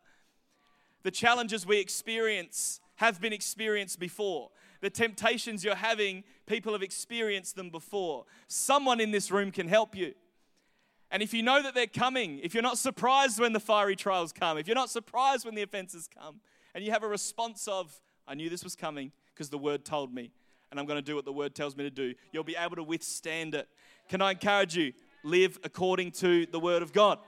The 1.04 1.12
challenges 1.12 1.66
we 1.66 1.80
experience 1.80 2.80
have 2.96 3.22
been 3.22 3.34
experienced 3.34 4.00
before. 4.00 4.50
The 4.82 4.90
temptations 4.90 5.64
you're 5.64 5.76
having, 5.76 6.24
people 6.46 6.74
have 6.74 6.84
experienced 6.84 7.56
them 7.56 7.70
before. 7.70 8.26
Someone 8.48 9.00
in 9.00 9.12
this 9.12 9.32
room 9.32 9.52
can 9.52 9.68
help 9.68 9.96
you. 9.96 10.14
And 11.10 11.24
if 11.24 11.34
you 11.34 11.42
know 11.42 11.62
that 11.64 11.74
they're 11.74 11.88
coming, 11.88 12.40
if 12.44 12.54
you're 12.54 12.64
not 12.64 12.78
surprised 12.78 13.40
when 13.40 13.54
the 13.54 13.60
fiery 13.60 13.96
trials 13.96 14.34
come, 14.34 14.58
if 14.58 14.68
you're 14.68 14.76
not 14.76 14.90
surprised 14.90 15.46
when 15.46 15.56
the 15.56 15.62
offenses 15.62 16.08
come, 16.14 16.42
and 16.76 16.84
you 16.84 16.92
have 16.92 17.04
a 17.04 17.08
response 17.08 17.68
of, 17.68 18.02
I 18.28 18.36
knew 18.36 18.50
this 18.50 18.64
was 18.64 18.76
coming 18.76 19.12
because 19.34 19.50
the 19.50 19.58
word 19.58 19.86
told 19.86 20.14
me, 20.14 20.32
and 20.70 20.80
I'm 20.80 20.86
going 20.86 20.98
to 20.98 21.06
do 21.06 21.16
what 21.16 21.26
the 21.26 21.32
word 21.32 21.56
tells 21.56 21.78
me 21.78 21.84
to 21.84 21.90
do, 21.90 22.14
you'll 22.32 22.44
be 22.44 22.58
able 22.58 22.76
to 22.76 22.84
withstand 22.84 23.56
it. 23.56 23.70
Can 24.10 24.22
I 24.22 24.32
encourage 24.32 24.76
you? 24.76 24.94
Live 25.24 25.58
according 25.64 26.12
to 26.12 26.46
the 26.46 26.60
word 26.60 26.82
of 26.82 26.94
God. 26.94 27.20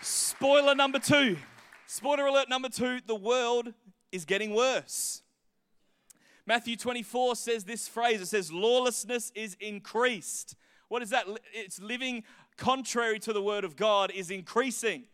Spoiler 0.00 0.74
number 0.74 0.98
two. 0.98 1.36
Spoiler 1.86 2.26
alert 2.26 2.48
number 2.48 2.68
two 2.68 3.00
the 3.06 3.14
world 3.14 3.72
is 4.12 4.24
getting 4.24 4.54
worse. 4.54 5.22
Matthew 6.46 6.76
24 6.76 7.36
says 7.36 7.64
this 7.64 7.88
phrase 7.88 8.20
it 8.20 8.26
says, 8.26 8.50
lawlessness 8.50 9.30
is 9.34 9.56
increased. 9.60 10.56
What 10.88 11.02
is 11.02 11.10
that? 11.10 11.26
It's 11.52 11.80
living 11.80 12.24
contrary 12.56 13.18
to 13.20 13.32
the 13.32 13.42
word 13.42 13.64
of 13.64 13.76
God 13.76 14.10
is 14.10 14.30
increasing. 14.30 15.04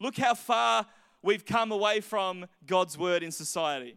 Look 0.00 0.16
how 0.16 0.34
far 0.34 0.86
we've 1.22 1.44
come 1.44 1.72
away 1.72 2.00
from 2.00 2.46
God's 2.66 2.96
word 2.96 3.22
in 3.22 3.32
society. 3.32 3.96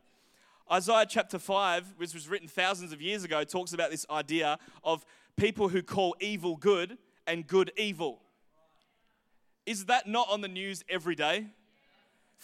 Isaiah 0.71 1.05
chapter 1.07 1.38
5, 1.38 1.95
which 1.97 2.13
was 2.13 2.27
written 2.27 2.47
thousands 2.47 2.91
of 2.91 3.01
years 3.01 3.23
ago, 3.23 3.43
talks 3.43 3.73
about 3.73 3.91
this 3.91 4.05
idea 4.09 4.57
of 4.83 5.05
people 5.38 5.69
who 5.69 5.83
call 5.83 6.15
evil 6.19 6.55
good 6.55 6.97
and 7.27 7.45
good 7.45 7.71
evil. 7.77 8.21
Is 9.65 9.85
that 9.85 10.07
not 10.07 10.27
on 10.29 10.41
the 10.41 10.47
news 10.47 10.83
every 10.89 11.15
day? 11.15 11.47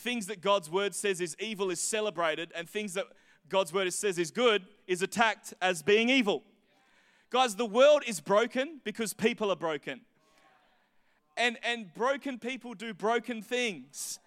Things 0.01 0.25
that 0.27 0.41
God's 0.41 0.67
word 0.67 0.95
says 0.95 1.21
is 1.21 1.35
evil 1.39 1.69
is 1.69 1.79
celebrated, 1.79 2.51
and 2.55 2.67
things 2.67 2.95
that 2.95 3.05
God's 3.49 3.71
word 3.71 3.93
says 3.93 4.17
is 4.17 4.31
good 4.31 4.65
is 4.87 5.03
attacked 5.03 5.53
as 5.61 5.83
being 5.83 6.09
evil. 6.09 6.41
Guys, 7.29 7.55
the 7.55 7.67
world 7.67 8.01
is 8.07 8.19
broken 8.19 8.81
because 8.83 9.13
people 9.13 9.51
are 9.51 9.55
broken. 9.55 10.01
And, 11.37 11.59
and 11.63 11.93
broken 11.93 12.39
people 12.39 12.73
do 12.73 12.95
broken 12.95 13.43
things. 13.43 14.17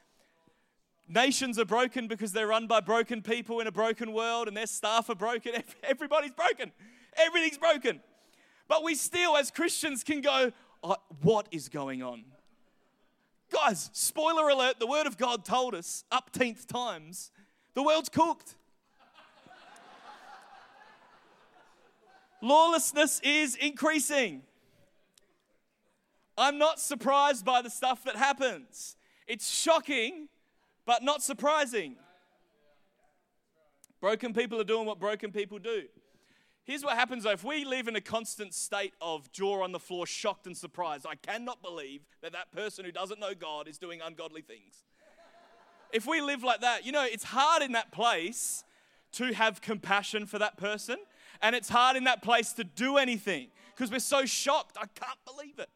Nations 1.08 1.58
are 1.58 1.64
broken 1.64 2.06
because 2.06 2.30
they're 2.30 2.46
run 2.46 2.68
by 2.68 2.78
broken 2.78 3.20
people 3.20 3.58
in 3.58 3.66
a 3.66 3.72
broken 3.72 4.12
world, 4.12 4.46
and 4.46 4.56
their 4.56 4.68
staff 4.68 5.10
are 5.10 5.16
broken. 5.16 5.54
Everybody's 5.82 6.34
broken. 6.34 6.70
Everything's 7.16 7.58
broken. 7.58 8.00
But 8.68 8.84
we 8.84 8.94
still, 8.94 9.36
as 9.36 9.50
Christians, 9.50 10.04
can 10.04 10.20
go, 10.20 10.52
oh, 10.84 10.98
What 11.20 11.48
is 11.50 11.68
going 11.68 12.00
on? 12.00 12.24
Guys, 13.54 13.88
spoiler 13.92 14.48
alert, 14.48 14.80
the 14.80 14.86
Word 14.86 15.06
of 15.06 15.16
God 15.16 15.44
told 15.44 15.76
us 15.76 16.04
upteenth 16.10 16.66
times 16.66 17.30
the 17.74 17.82
world's 17.84 18.08
cooked. 18.08 18.56
Lawlessness 22.42 23.20
is 23.22 23.54
increasing. 23.54 24.42
I'm 26.36 26.58
not 26.58 26.80
surprised 26.80 27.44
by 27.44 27.62
the 27.62 27.70
stuff 27.70 28.02
that 28.04 28.16
happens. 28.16 28.96
It's 29.28 29.48
shocking, 29.48 30.28
but 30.84 31.04
not 31.04 31.22
surprising. 31.22 31.94
Broken 34.00 34.34
people 34.34 34.60
are 34.60 34.64
doing 34.64 34.84
what 34.84 34.98
broken 34.98 35.30
people 35.30 35.58
do. 35.60 35.84
Here's 36.64 36.82
what 36.82 36.96
happens 36.96 37.24
though 37.24 37.30
if 37.30 37.44
we 37.44 37.64
live 37.64 37.88
in 37.88 37.96
a 37.96 38.00
constant 38.00 38.54
state 38.54 38.94
of 39.00 39.30
jaw 39.32 39.62
on 39.62 39.72
the 39.72 39.78
floor, 39.78 40.06
shocked 40.06 40.46
and 40.46 40.56
surprised, 40.56 41.06
I 41.06 41.14
cannot 41.14 41.62
believe 41.62 42.00
that 42.22 42.32
that 42.32 42.50
person 42.52 42.84
who 42.84 42.92
doesn't 42.92 43.20
know 43.20 43.34
God 43.34 43.68
is 43.68 43.76
doing 43.76 44.00
ungodly 44.02 44.40
things. 44.40 44.84
If 45.92 46.06
we 46.06 46.20
live 46.20 46.42
like 46.42 46.62
that, 46.62 46.84
you 46.86 46.90
know, 46.90 47.04
it's 47.04 47.24
hard 47.24 47.62
in 47.62 47.72
that 47.72 47.92
place 47.92 48.64
to 49.12 49.32
have 49.34 49.60
compassion 49.60 50.26
for 50.26 50.38
that 50.38 50.56
person 50.56 50.96
and 51.42 51.54
it's 51.54 51.68
hard 51.68 51.96
in 51.96 52.04
that 52.04 52.22
place 52.22 52.52
to 52.54 52.64
do 52.64 52.96
anything 52.96 53.48
because 53.76 53.90
we're 53.90 53.98
so 53.98 54.24
shocked. 54.24 54.76
I 54.76 54.86
can't 54.86 55.18
believe 55.26 55.58
it. 55.58 55.68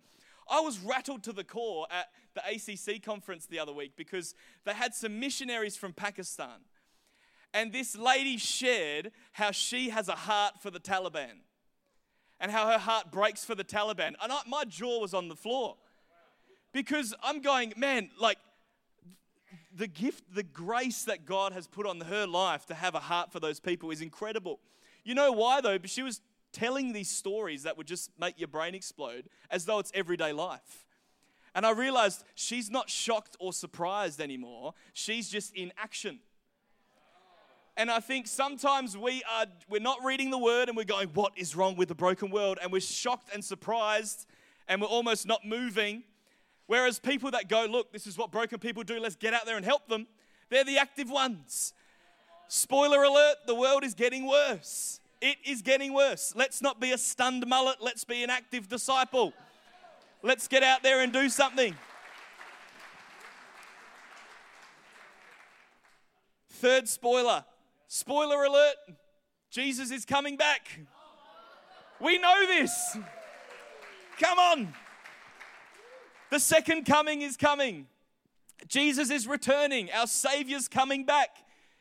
I 0.51 0.61
was 0.61 0.79
rattled 0.79 1.23
to 1.25 1.33
the 1.33 1.45
core 1.45 1.87
at 1.91 2.09
the 2.35 2.41
ACC 2.41 3.03
conference 3.03 3.45
the 3.45 3.59
other 3.59 3.73
week 3.73 3.93
because 3.95 4.35
they 4.65 4.73
had 4.73 4.95
some 4.95 5.21
missionaries 5.21 5.77
from 5.77 5.93
Pakistan. 5.93 6.61
And 7.59 7.73
this 7.73 7.97
lady 7.99 8.37
shared 8.37 9.11
how 9.33 9.51
she 9.51 9.91
has 9.91 10.09
a 10.09 10.13
heart 10.13 10.63
for 10.63 10.71
the 10.71 10.79
Taliban 10.79 11.41
and 12.39 12.53
how 12.53 12.69
her 12.69 12.79
heart 12.79 13.11
breaks 13.11 13.45
for 13.45 13.57
the 13.57 13.65
Taliban. 13.65 14.15
And 14.23 14.31
I, 14.31 14.43
my 14.47 14.63
jaw 14.65 15.01
was 15.01 15.13
on 15.13 15.27
the 15.27 15.35
floor 15.35 15.75
because 16.73 17.17
I'm 17.21 17.43
going, 17.43 17.73
man, 17.77 18.11
like 18.17 18.39
the 19.75 19.89
gift, 19.89 20.23
the 20.33 20.45
grace 20.45 21.03
that 21.07 21.27
God 21.27 21.53
has 21.53 21.67
put 21.67 21.85
on 21.85 22.01
her 22.01 22.29
life 22.29 22.65
to 22.67 22.75
have 22.75 22.95
a 22.95 23.01
heart 23.01 23.33
for 23.33 23.41
those 23.41 23.59
people 23.59 23.91
is 23.91 24.03
incredible. 24.03 24.61
You 25.03 25.17
know 25.17 25.33
why, 25.33 25.61
though? 25.61 25.81
But 25.81 25.91
she 25.91 26.05
was 26.05 26.21
telling 26.53 26.93
these 26.93 27.11
stories 27.11 27.65
that 27.65 27.77
would 27.77 27.89
just 27.89 28.13
make 28.21 28.39
your 28.39 28.47
brain 28.47 28.77
explode 28.77 29.29
as 29.51 29.65
though 29.65 29.81
it's 29.81 29.91
everyday 29.95 30.33
life. 30.33 30.87
And 31.57 31.67
I 31.67 31.73
realized 31.73 32.23
she's 32.37 32.71
not 32.71 32.89
shocked 32.89 33.37
or 33.41 33.53
surprised 33.53 34.21
anymore. 34.21 34.75
She's 34.93 35.29
just 35.29 35.53
in 35.57 35.73
action. 35.77 36.21
And 37.79 37.93
I 37.93 38.01
think 38.01 38.27
sometimes 38.27 38.99
we 38.99 39.23
are 39.33 39.47
we're 39.71 39.81
not 39.81 40.05
reading 40.05 40.31
the 40.31 40.39
word 40.39 40.69
and 40.69 40.77
we're 40.77 40.83
going, 40.83 41.11
what 41.15 41.33
is 41.37 41.55
wrong 41.55 41.77
with 41.77 41.87
the 41.87 41.95
broken 41.95 42.29
world? 42.29 42.59
And 42.61 42.73
we're 42.73 42.81
shocked 42.81 43.31
and 43.33 43.43
surprised 43.43 44.27
and 44.67 44.83
we're 44.83 44.89
almost 44.89 45.29
not 45.29 45.47
moving. 45.47 46.03
Whereas 46.67 46.99
people 46.99 47.31
that 47.31 47.49
go, 47.49 47.67
look, 47.71 47.93
this 47.93 48.09
is 48.09 48.19
what 48.19 48.33
broken 48.33 48.59
people 48.59 48.83
do, 48.83 48.99
let's 48.99 49.15
get 49.15 49.33
out 49.33 49.47
there 49.47 49.57
and 49.57 49.65
help 49.65 49.89
them, 49.89 50.09
they're 50.51 50.65
the 50.65 50.77
active 50.77 51.09
ones. 51.09 51.73
Spoiler 52.49 53.05
alert, 53.05 53.37
the 53.47 53.55
world 53.55 53.85
is 53.85 53.95
getting 53.95 54.27
worse. 54.27 54.99
It 55.21 55.37
is 55.47 55.63
getting 55.63 55.95
worse. 55.95 56.33
Let's 56.35 56.61
not 56.61 56.81
be 56.81 56.91
a 56.91 56.99
stunned 56.99 57.47
mullet, 57.47 57.77
let's 57.81 58.03
be 58.03 58.25
an 58.25 58.29
active 58.29 58.69
disciple. 58.69 59.33
Let's 60.23 60.49
get 60.49 60.65
out 60.65 60.83
there 60.83 61.01
and 61.01 61.13
do 61.13 61.29
something. 61.29 61.77
Third 66.51 66.89
spoiler. 66.89 67.45
Spoiler 67.89 68.45
alert 68.45 68.77
Jesus 69.51 69.91
is 69.91 70.05
coming 70.05 70.37
back. 70.37 70.79
We 72.01 72.19
know 72.19 72.47
this. 72.47 72.99
Come 74.21 74.39
on. 74.39 74.75
The 76.31 76.39
second 76.39 76.85
coming 76.85 77.23
is 77.23 77.39
coming. 77.39 77.87
Jesus 78.67 79.11
is 79.11 79.27
returning. 79.27 79.91
Our 79.93 80.07
Savior's 80.07 80.69
coming 80.69 81.05
back. 81.05 81.31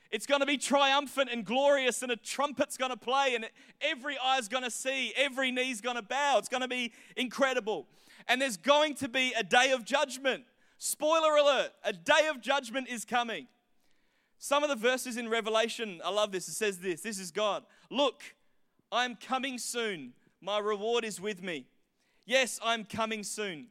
It's 0.10 0.26
going 0.26 0.40
to 0.40 0.48
be 0.48 0.58
triumphant 0.58 1.30
and 1.30 1.44
glorious, 1.44 2.02
and 2.02 2.12
a 2.12 2.16
trumpet's 2.16 2.78
going 2.78 2.92
to 2.92 2.98
play, 2.98 3.36
and 3.36 3.50
every 3.82 4.18
eye's 4.18 4.48
going 4.48 4.64
to 4.64 4.72
see, 4.72 5.12
every 5.18 5.52
knee's 5.52 5.82
going 5.82 5.98
to 5.98 6.02
bow. 6.02 6.38
It's 6.38 6.48
going 6.48 6.62
to 6.62 6.70
be 6.70 6.94
incredible. 7.18 7.86
And 8.30 8.42
there's 8.42 8.56
going 8.56 8.96
to 8.96 9.10
be 9.10 9.34
a 9.38 9.44
day 9.44 9.72
of 9.72 9.84
judgment. 9.84 10.46
Spoiler 10.78 11.36
alert 11.36 11.72
a 11.84 11.92
day 11.92 12.30
of 12.30 12.40
judgment 12.40 12.88
is 12.88 13.04
coming. 13.04 13.48
Some 14.40 14.64
of 14.64 14.70
the 14.70 14.76
verses 14.76 15.18
in 15.18 15.30
Revelation, 15.30 16.00
I 16.04 16.10
love 16.10 16.32
this. 16.32 16.48
It 16.48 16.54
says 16.54 16.80
this 16.80 17.02
This 17.02 17.20
is 17.20 17.32
God. 17.32 17.64
Look, 17.90 18.22
I'm 18.92 19.16
coming 19.16 19.58
soon. 19.58 20.14
My 20.42 20.60
reward 20.60 21.04
is 21.04 21.20
with 21.20 21.42
me. 21.42 21.66
Yes, 22.26 22.60
I'm 22.64 22.84
coming 22.84 23.24
soon. 23.24 23.68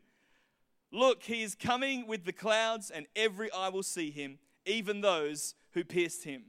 Look, 0.92 1.22
he 1.22 1.42
is 1.42 1.55
coming 1.55 2.07
with 2.07 2.24
the 2.24 2.33
clouds, 2.33 2.90
and 2.90 3.07
every 3.14 3.50
eye 3.52 3.68
will 3.68 3.83
see 3.83 4.11
him, 4.11 4.38
even 4.64 5.00
those 5.00 5.55
who 5.72 5.85
pierced 5.85 6.24
him. 6.24 6.44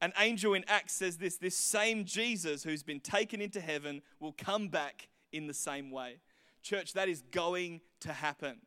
An 0.00 0.12
angel 0.20 0.54
in 0.54 0.64
Acts 0.68 0.92
says 0.92 1.16
this 1.16 1.38
this 1.38 1.56
same 1.56 2.04
Jesus 2.04 2.62
who's 2.62 2.82
been 2.82 3.00
taken 3.00 3.40
into 3.40 3.60
heaven 3.60 4.02
will 4.20 4.34
come 4.36 4.68
back 4.68 5.08
in 5.32 5.46
the 5.46 5.54
same 5.54 5.90
way. 5.90 6.16
Church, 6.62 6.92
that 6.92 7.08
is 7.08 7.22
going 7.30 7.80
to 8.00 8.12
happen. 8.12 8.58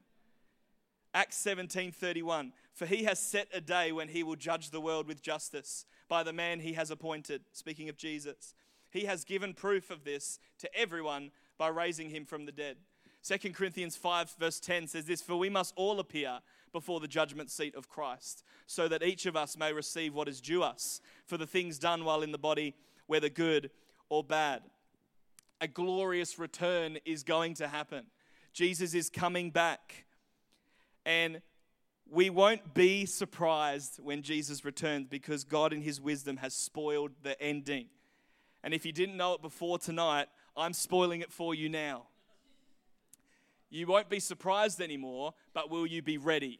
Acts 1.13 1.38
17 1.38 1.91
31. 1.91 2.53
For 2.79 2.85
he 2.85 3.03
has 3.03 3.19
set 3.19 3.49
a 3.53 3.59
day 3.59 3.91
when 3.91 4.07
he 4.07 4.23
will 4.23 4.37
judge 4.37 4.69
the 4.69 4.79
world 4.79 5.05
with 5.05 5.21
justice 5.21 5.85
by 6.07 6.23
the 6.23 6.31
man 6.31 6.61
he 6.61 6.71
has 6.73 6.91
appointed. 6.91 7.41
Speaking 7.51 7.89
of 7.89 7.97
Jesus, 7.97 8.53
he 8.89 9.03
has 9.03 9.25
given 9.25 9.53
proof 9.53 9.91
of 9.91 10.05
this 10.05 10.39
to 10.59 10.73
everyone 10.73 11.31
by 11.57 11.67
raising 11.67 12.09
him 12.09 12.23
from 12.23 12.45
the 12.45 12.53
dead. 12.53 12.77
2 13.23 13.51
Corinthians 13.51 13.97
5, 13.97 14.37
verse 14.39 14.61
10 14.61 14.87
says 14.87 15.03
this 15.03 15.21
For 15.21 15.35
we 15.35 15.49
must 15.49 15.73
all 15.75 15.99
appear 15.99 16.39
before 16.71 17.01
the 17.01 17.07
judgment 17.09 17.51
seat 17.51 17.75
of 17.75 17.89
Christ, 17.89 18.45
so 18.65 18.87
that 18.87 19.03
each 19.03 19.25
of 19.25 19.35
us 19.35 19.57
may 19.57 19.73
receive 19.73 20.15
what 20.15 20.29
is 20.29 20.39
due 20.39 20.63
us 20.63 21.01
for 21.25 21.35
the 21.35 21.45
things 21.45 21.79
done 21.79 22.05
while 22.05 22.21
in 22.21 22.31
the 22.31 22.37
body, 22.37 22.75
whether 23.07 23.27
good 23.27 23.71
or 24.07 24.23
bad. 24.23 24.61
A 25.59 25.67
glorious 25.67 26.39
return 26.39 26.97
is 27.03 27.23
going 27.23 27.55
to 27.55 27.67
happen. 27.67 28.05
Jesus 28.53 28.93
is 28.93 29.09
coming 29.09 29.51
back. 29.51 30.05
And 31.05 31.41
we 32.11 32.29
won't 32.29 32.73
be 32.73 33.05
surprised 33.05 33.99
when 34.01 34.21
Jesus 34.21 34.65
returns 34.65 35.07
because 35.09 35.43
God, 35.43 35.73
in 35.73 35.81
His 35.81 36.01
wisdom, 36.01 36.37
has 36.37 36.53
spoiled 36.53 37.11
the 37.23 37.39
ending. 37.41 37.87
And 38.63 38.73
if 38.73 38.85
you 38.85 38.91
didn't 38.91 39.17
know 39.17 39.33
it 39.33 39.41
before 39.41 39.77
tonight, 39.77 40.27
I'm 40.55 40.73
spoiling 40.73 41.21
it 41.21 41.31
for 41.31 41.53
you 41.53 41.69
now. 41.69 42.07
You 43.69 43.85
won't 43.85 44.09
be 44.09 44.19
surprised 44.19 44.81
anymore, 44.81 45.33
but 45.53 45.69
will 45.69 45.85
you 45.85 46.01
be 46.01 46.17
ready? 46.17 46.59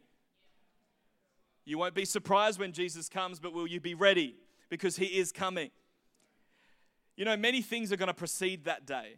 You 1.65 1.77
won't 1.77 1.95
be 1.95 2.05
surprised 2.05 2.59
when 2.59 2.71
Jesus 2.71 3.09
comes, 3.09 3.39
but 3.39 3.53
will 3.53 3.67
you 3.67 3.79
be 3.79 3.95
ready? 3.95 4.35
Because 4.69 4.95
he 4.95 5.05
is 5.05 5.31
coming. 5.31 5.71
You 7.15 7.25
know, 7.25 7.35
many 7.35 7.62
things 7.62 7.91
are 7.91 7.97
going 7.97 8.07
to 8.07 8.13
precede 8.13 8.65
that 8.65 8.85
day. 8.85 9.17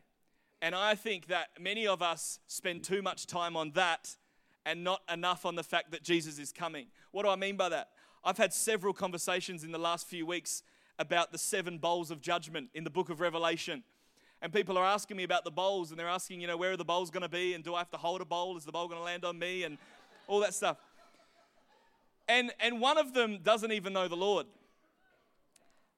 And 0.61 0.73
I 0.73 0.95
think 0.95 1.27
that 1.27 1.49
many 1.59 1.87
of 1.87 2.01
us 2.01 2.39
spend 2.47 2.83
too 2.83 3.01
much 3.01 3.27
time 3.27 3.57
on 3.57 3.71
that 3.71 4.15
and 4.65 4.83
not 4.83 5.01
enough 5.11 5.45
on 5.45 5.55
the 5.55 5.63
fact 5.63 5.91
that 5.91 6.03
Jesus 6.03 6.39
is 6.39 6.51
coming. 6.51 6.87
What 7.11 7.23
do 7.23 7.29
I 7.29 7.35
mean 7.35 7.57
by 7.57 7.69
that? 7.69 7.89
I've 8.23 8.37
had 8.37 8.53
several 8.53 8.93
conversations 8.93 9.63
in 9.63 9.71
the 9.71 9.79
last 9.79 10.07
few 10.07 10.25
weeks 10.25 10.63
about 10.99 11.31
the 11.31 11.37
seven 11.37 11.77
bowls 11.77 12.11
of 12.11 12.21
judgment 12.21 12.69
in 12.73 12.83
the 12.83 12.89
book 12.89 13.09
of 13.09 13.19
Revelation. 13.19 13.83
And 14.41 14.53
people 14.53 14.77
are 14.77 14.85
asking 14.85 15.17
me 15.17 15.23
about 15.23 15.43
the 15.43 15.51
bowls, 15.51 15.91
and 15.91 15.99
they're 15.99 16.07
asking, 16.07 16.41
you 16.41 16.47
know, 16.47 16.57
where 16.57 16.71
are 16.71 16.77
the 16.77 16.85
bowls 16.85 17.11
going 17.11 17.21
to 17.21 17.29
be? 17.29 17.53
And 17.53 17.63
do 17.63 17.75
I 17.75 17.79
have 17.79 17.91
to 17.91 17.97
hold 17.97 18.21
a 18.21 18.25
bowl? 18.25 18.57
Is 18.57 18.65
the 18.65 18.71
bowl 18.71 18.87
going 18.87 18.99
to 18.99 19.05
land 19.05 19.23
on 19.23 19.37
me? 19.37 19.63
And 19.63 19.77
all 20.27 20.39
that 20.39 20.53
stuff. 20.53 20.77
And, 22.27 22.51
and 22.59 22.79
one 22.79 22.97
of 22.97 23.13
them 23.13 23.39
doesn't 23.43 23.71
even 23.71 23.93
know 23.93 24.07
the 24.07 24.15
Lord. 24.15 24.45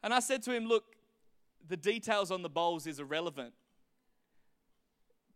And 0.01 0.13
I 0.13 0.19
said 0.19 0.41
to 0.43 0.51
him, 0.51 0.65
Look, 0.65 0.83
the 1.67 1.77
details 1.77 2.31
on 2.31 2.41
the 2.41 2.49
bowls 2.49 2.87
is 2.87 2.99
irrelevant 2.99 3.53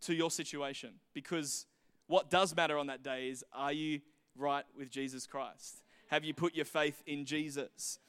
to 0.02 0.14
your 0.14 0.30
situation 0.30 0.94
because 1.14 1.66
what 2.08 2.30
does 2.30 2.56
matter 2.56 2.76
on 2.76 2.88
that 2.88 3.04
day 3.04 3.28
is 3.28 3.44
are 3.52 3.72
you 3.72 4.00
right 4.34 4.64
with 4.76 4.90
Jesus 4.90 5.26
Christ? 5.26 5.82
Have 6.08 6.24
you 6.24 6.34
put 6.34 6.54
your 6.54 6.64
faith 6.64 7.02
in 7.06 7.24
Jesus? 7.24 8.00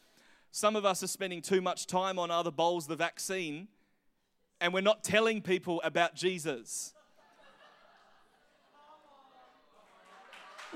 Some 0.51 0.75
of 0.75 0.85
us 0.85 1.03
are 1.03 1.07
spending 1.07 1.41
too 1.41 1.61
much 1.61 1.85
time 1.85 2.17
on 2.17 2.31
other 2.31 2.49
bowls, 2.49 2.87
the 2.87 2.95
vaccine, 2.95 3.67
and 4.59 4.73
we're 4.73 4.81
not 4.81 5.03
telling 5.03 5.41
people 5.41 5.81
about 5.83 6.15
Jesus. 6.15 6.93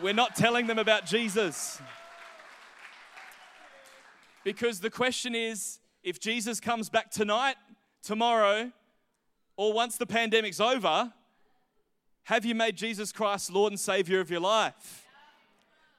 We're 0.01 0.13
not 0.13 0.35
telling 0.35 0.67
them 0.67 0.79
about 0.79 1.05
Jesus. 1.05 1.81
Because 4.43 4.79
the 4.79 4.89
question 4.89 5.33
is 5.33 5.79
if 6.03 6.19
Jesus 6.19 6.59
comes 6.59 6.89
back 6.89 7.09
tonight, 7.09 7.55
tomorrow, 8.01 8.71
or 9.55 9.71
once 9.71 9.97
the 9.97 10.05
pandemic's 10.05 10.59
over, 10.59 11.13
have 12.23 12.45
you 12.45 12.55
made 12.55 12.77
Jesus 12.77 13.11
Christ 13.11 13.51
Lord 13.51 13.71
and 13.71 13.79
Savior 13.79 14.19
of 14.19 14.31
your 14.31 14.39
life? 14.39 15.05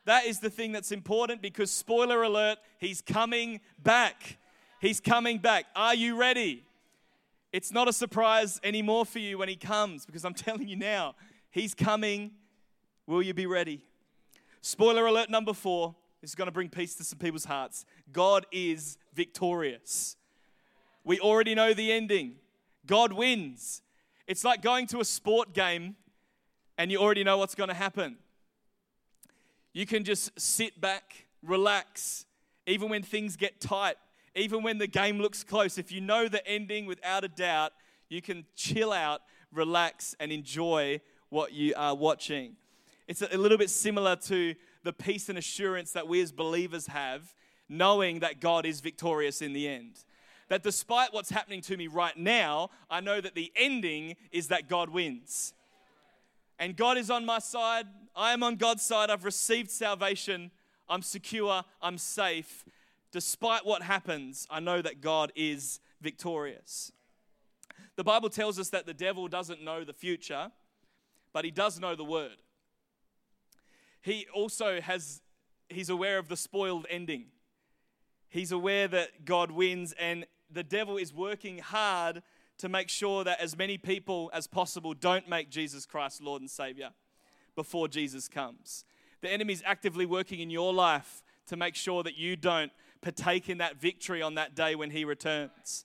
That 0.07 0.27
is 0.27 0.41
the 0.41 0.51
thing 0.51 0.73
that's 0.73 0.93
important 0.93 1.43
because, 1.43 1.71
spoiler 1.71 2.23
alert, 2.23 2.59
He's 2.79 3.01
coming 3.01 3.61
back. 3.83 4.39
He's 4.81 5.01
coming 5.01 5.39
back. 5.39 5.67
Are 5.75 5.95
you 5.95 6.19
ready? 6.19 6.65
It's 7.53 7.73
not 7.73 7.89
a 7.89 7.93
surprise 7.93 8.61
anymore 8.63 9.07
for 9.07 9.19
you 9.19 9.39
when 9.39 9.49
He 9.49 9.57
comes 9.57 10.05
because 10.07 10.25
I'm 10.25 10.35
telling 10.35 10.69
you 10.69 10.77
now, 10.77 11.15
He's 11.51 11.75
coming. 11.75 12.33
Will 13.07 13.23
you 13.23 13.35
be 13.35 13.47
ready? 13.47 13.85
Spoiler 14.61 15.07
alert 15.07 15.29
number 15.29 15.53
four 15.53 15.95
this 16.23 16.31
is 16.31 16.35
going 16.35 16.47
to 16.47 16.53
bring 16.53 16.71
peace 16.71 16.95
to 16.95 17.05
some 17.05 17.19
people's 17.19 17.45
hearts. 17.45 17.85
God 18.11 18.47
is 18.51 18.97
victorious. 19.13 20.17
We 21.05 21.21
already 21.21 21.55
know 21.55 21.75
the 21.75 21.93
ending. 21.93 22.37
God 22.87 23.13
wins. 23.13 23.83
It's 24.27 24.43
like 24.43 24.63
going 24.63 24.87
to 24.87 25.01
a 25.01 25.05
sport 25.05 25.53
game 25.53 25.97
and 26.79 26.91
you 26.91 26.99
already 26.99 27.25
know 27.25 27.39
what's 27.39 27.55
going 27.55 27.69
to 27.69 27.75
happen. 27.75 28.17
You 29.73 29.87
can 29.87 30.05
just 30.05 30.39
sit 30.41 30.81
back, 30.81 31.27
relax, 31.43 32.27
even 32.67 32.89
when 32.89 33.03
things 33.03 33.37
get 33.37 33.61
tight, 33.61 33.97
even 34.35 34.63
when 34.63 34.79
the 34.79 34.87
game 34.87 35.19
looks 35.19 35.45
close. 35.45 35.79
If 35.79 35.93
you 35.93 36.01
know 36.01 36.29
the 36.29 36.47
ending 36.47 36.87
without 36.87 37.25
a 37.25 37.29
doubt, 37.29 37.73
you 38.09 38.23
can 38.23 38.45
chill 38.55 38.93
out, 38.93 39.23
relax, 39.53 40.15
and 40.21 40.31
enjoy 40.31 41.01
what 41.29 41.53
you 41.53 41.75
are 41.77 41.95
watching. 41.95 42.57
It's 43.09 43.23
a 43.23 43.37
little 43.37 43.59
bit 43.59 43.71
similar 43.71 44.17
to 44.17 44.55
the 44.83 44.93
peace 44.93 45.29
and 45.29 45.39
assurance 45.39 45.93
that 45.93 46.07
we 46.07 46.21
as 46.21 46.33
believers 46.33 46.87
have, 46.87 47.35
knowing 47.69 48.21
that 48.21 48.41
God 48.41 48.67
is 48.67 48.81
victorious 48.81 49.43
in 49.43 49.53
the 49.53 49.69
end. 49.69 50.05
That 50.49 50.63
despite 50.63 51.13
what's 51.13 51.31
happening 51.31 51.63
to 51.63 51.77
me 51.77 51.87
right 51.87 52.17
now, 52.17 52.71
I 52.91 53.01
know 53.01 53.21
that 53.21 53.35
the 53.35 53.51
ending 53.57 54.17
is 54.31 54.49
that 54.49 54.69
God 54.69 54.91
wins. 54.91 55.54
And 56.59 56.77
God 56.77 56.97
is 56.97 57.11
on 57.11 57.25
my 57.25 57.39
side. 57.39 57.87
I 58.15 58.33
am 58.33 58.43
on 58.43 58.57
God's 58.57 58.83
side. 58.83 59.11
I've 59.11 59.25
received 59.25 59.71
salvation. 59.71 60.51
I'm 60.89 61.03
secure. 61.03 61.65
I'm 61.83 61.99
safe. 61.99 62.65
Despite 63.11 63.65
what 63.65 63.83
happens, 63.83 64.47
I 64.51 64.61
know 64.61 64.83
that 64.83 65.01
God 65.01 65.33
is 65.35 65.81
victorious. 66.01 66.93
The 67.97 68.05
Bible 68.05 68.29
tells 68.29 68.59
us 68.59 68.71
that 68.71 68.87
the 68.87 68.95
devil 68.95 69.29
doesn't 69.29 69.63
know 69.63 69.85
the 69.85 69.93
future, 69.93 70.51
but 71.33 71.45
he 71.45 71.51
does 71.51 71.79
know 71.79 71.95
the 71.95 72.05
word. 72.05 72.37
He 74.01 74.27
also 74.35 74.81
has, 74.81 75.23
he's 75.69 75.89
aware 75.89 76.19
of 76.19 76.29
the 76.29 76.37
spoiled 76.37 76.87
ending. 76.91 77.27
He's 78.29 78.53
aware 78.53 78.89
that 78.89 79.25
God 79.25 79.51
wins, 79.51 79.95
and 79.99 80.27
the 80.51 80.65
devil 80.65 80.97
is 80.97 81.15
working 81.15 81.59
hard 81.59 82.23
to 82.59 82.69
make 82.69 82.89
sure 82.89 83.25
that 83.25 83.41
as 83.41 83.57
many 83.57 83.79
people 83.79 84.31
as 84.33 84.47
possible 84.47 84.95
don't 84.95 85.29
make 85.29 85.51
Jesus 85.51 85.87
Christ 85.87 86.23
Lord 86.23 86.41
and 86.41 86.51
Savior 86.51 86.91
before 87.57 87.89
Jesus 87.89 88.29
comes. 88.29 88.85
The 89.21 89.33
enemy 89.33 89.53
is 89.53 89.63
actively 89.65 90.07
working 90.07 90.41
in 90.41 90.51
your 90.51 90.73
life 90.73 91.23
to 91.47 91.57
make 91.57 91.75
sure 91.75 92.03
that 92.03 92.17
you 92.17 92.37
don't 92.37 92.73
partake 93.01 93.49
in 93.49 93.59
that 93.59 93.77
victory 93.77 94.23
on 94.23 94.35
that 94.35 94.55
day 94.55 94.75
when 94.75 94.91
he 94.91 95.05
returns. 95.05 95.85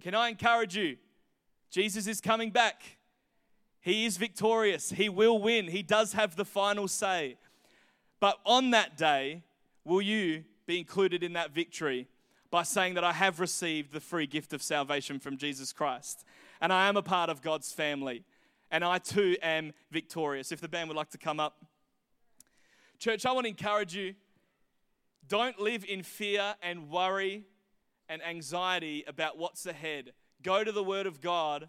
Can 0.00 0.14
I 0.14 0.28
encourage 0.28 0.76
you? 0.76 0.96
Jesus 1.70 2.06
is 2.06 2.20
coming 2.20 2.50
back. 2.50 2.82
He 3.80 4.04
is 4.04 4.16
victorious. 4.16 4.90
He 4.90 5.08
will 5.08 5.38
win. 5.38 5.68
He 5.68 5.82
does 5.82 6.12
have 6.12 6.36
the 6.36 6.44
final 6.44 6.88
say. 6.88 7.36
But 8.20 8.38
on 8.44 8.70
that 8.70 8.96
day, 8.96 9.42
will 9.84 10.02
you 10.02 10.44
be 10.66 10.78
included 10.78 11.22
in 11.22 11.34
that 11.34 11.52
victory 11.52 12.08
by 12.54 12.62
saying 12.62 12.94
that 12.94 13.02
I 13.02 13.12
have 13.12 13.40
received 13.40 13.92
the 13.92 13.98
free 13.98 14.28
gift 14.28 14.52
of 14.52 14.62
salvation 14.62 15.18
from 15.18 15.36
Jesus 15.36 15.72
Christ. 15.72 16.24
And 16.60 16.72
I 16.72 16.86
am 16.86 16.96
a 16.96 17.02
part 17.02 17.28
of 17.28 17.42
God's 17.42 17.72
family. 17.72 18.22
And 18.70 18.84
I 18.84 18.98
too 18.98 19.36
am 19.42 19.72
victorious. 19.90 20.52
If 20.52 20.60
the 20.60 20.68
band 20.68 20.88
would 20.88 20.96
like 20.96 21.10
to 21.10 21.18
come 21.18 21.40
up. 21.40 21.56
Church, 23.00 23.26
I 23.26 23.32
want 23.32 23.46
to 23.46 23.48
encourage 23.48 23.96
you 23.96 24.14
don't 25.26 25.58
live 25.58 25.84
in 25.84 26.04
fear 26.04 26.54
and 26.62 26.88
worry 26.88 27.42
and 28.08 28.22
anxiety 28.22 29.02
about 29.08 29.36
what's 29.36 29.66
ahead. 29.66 30.12
Go 30.40 30.62
to 30.62 30.70
the 30.70 30.84
Word 30.84 31.06
of 31.06 31.20
God 31.20 31.68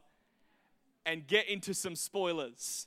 and 1.03 1.25
get 1.25 1.49
into 1.49 1.73
some 1.73 1.95
spoilers. 1.95 2.85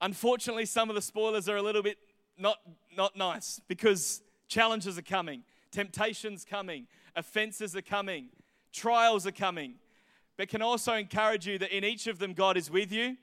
Unfortunately, 0.00 0.66
some 0.66 0.88
of 0.88 0.96
the 0.96 1.02
spoilers 1.02 1.48
are 1.48 1.56
a 1.56 1.62
little 1.62 1.84
bit 1.84 1.98
not, 2.36 2.56
not 2.96 3.14
nice 3.14 3.60
because 3.68 4.22
challenges 4.48 4.98
are 4.98 5.02
coming. 5.02 5.44
Temptations 5.70 6.44
coming, 6.44 6.86
offenses 7.14 7.76
are 7.76 7.82
coming, 7.82 8.28
trials 8.72 9.26
are 9.26 9.32
coming. 9.32 9.74
But 10.36 10.48
can 10.48 10.62
also 10.62 10.94
encourage 10.94 11.46
you 11.46 11.58
that 11.58 11.76
in 11.76 11.84
each 11.84 12.06
of 12.06 12.20
them, 12.20 12.32
God 12.32 12.56
is 12.56 12.70
with 12.70 12.92
you 12.92 13.16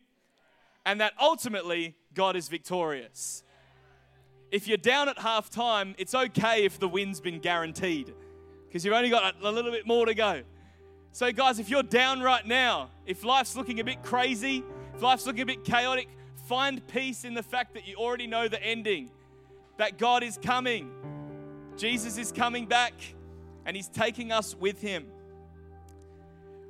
and 0.85 1.01
that 1.01 1.13
ultimately 1.19 1.95
God 2.13 2.35
is 2.35 2.47
victorious. 2.47 3.43
If 4.51 4.67
you're 4.67 4.77
down 4.77 5.09
at 5.09 5.17
half 5.17 5.49
time, 5.49 5.95
it's 5.97 6.13
okay 6.13 6.65
if 6.65 6.79
the 6.79 6.87
win's 6.87 7.19
been 7.19 7.39
guaranteed 7.39 8.13
because 8.67 8.85
you've 8.85 8.93
only 8.93 9.09
got 9.09 9.35
a 9.41 9.51
little 9.51 9.71
bit 9.71 9.87
more 9.87 10.05
to 10.05 10.13
go. 10.13 10.43
So, 11.11 11.31
guys, 11.31 11.59
if 11.59 11.69
you're 11.69 11.83
down 11.83 12.21
right 12.21 12.45
now, 12.45 12.89
if 13.05 13.23
life's 13.23 13.55
looking 13.55 13.79
a 13.79 13.83
bit 13.83 14.03
crazy, 14.03 14.63
if 14.93 15.01
life's 15.01 15.25
looking 15.25 15.41
a 15.41 15.45
bit 15.45 15.63
chaotic, 15.63 16.09
find 16.47 16.85
peace 16.87 17.23
in 17.23 17.33
the 17.33 17.43
fact 17.43 17.73
that 17.73 17.87
you 17.87 17.95
already 17.95 18.27
know 18.27 18.47
the 18.47 18.61
ending, 18.61 19.09
that 19.77 19.97
God 19.97 20.23
is 20.23 20.37
coming 20.37 20.91
Jesus 21.77 22.17
is 22.17 22.31
coming 22.31 22.65
back 22.65 22.93
and 23.65 23.75
he's 23.75 23.87
taking 23.87 24.31
us 24.31 24.55
with 24.55 24.81
him. 24.81 25.07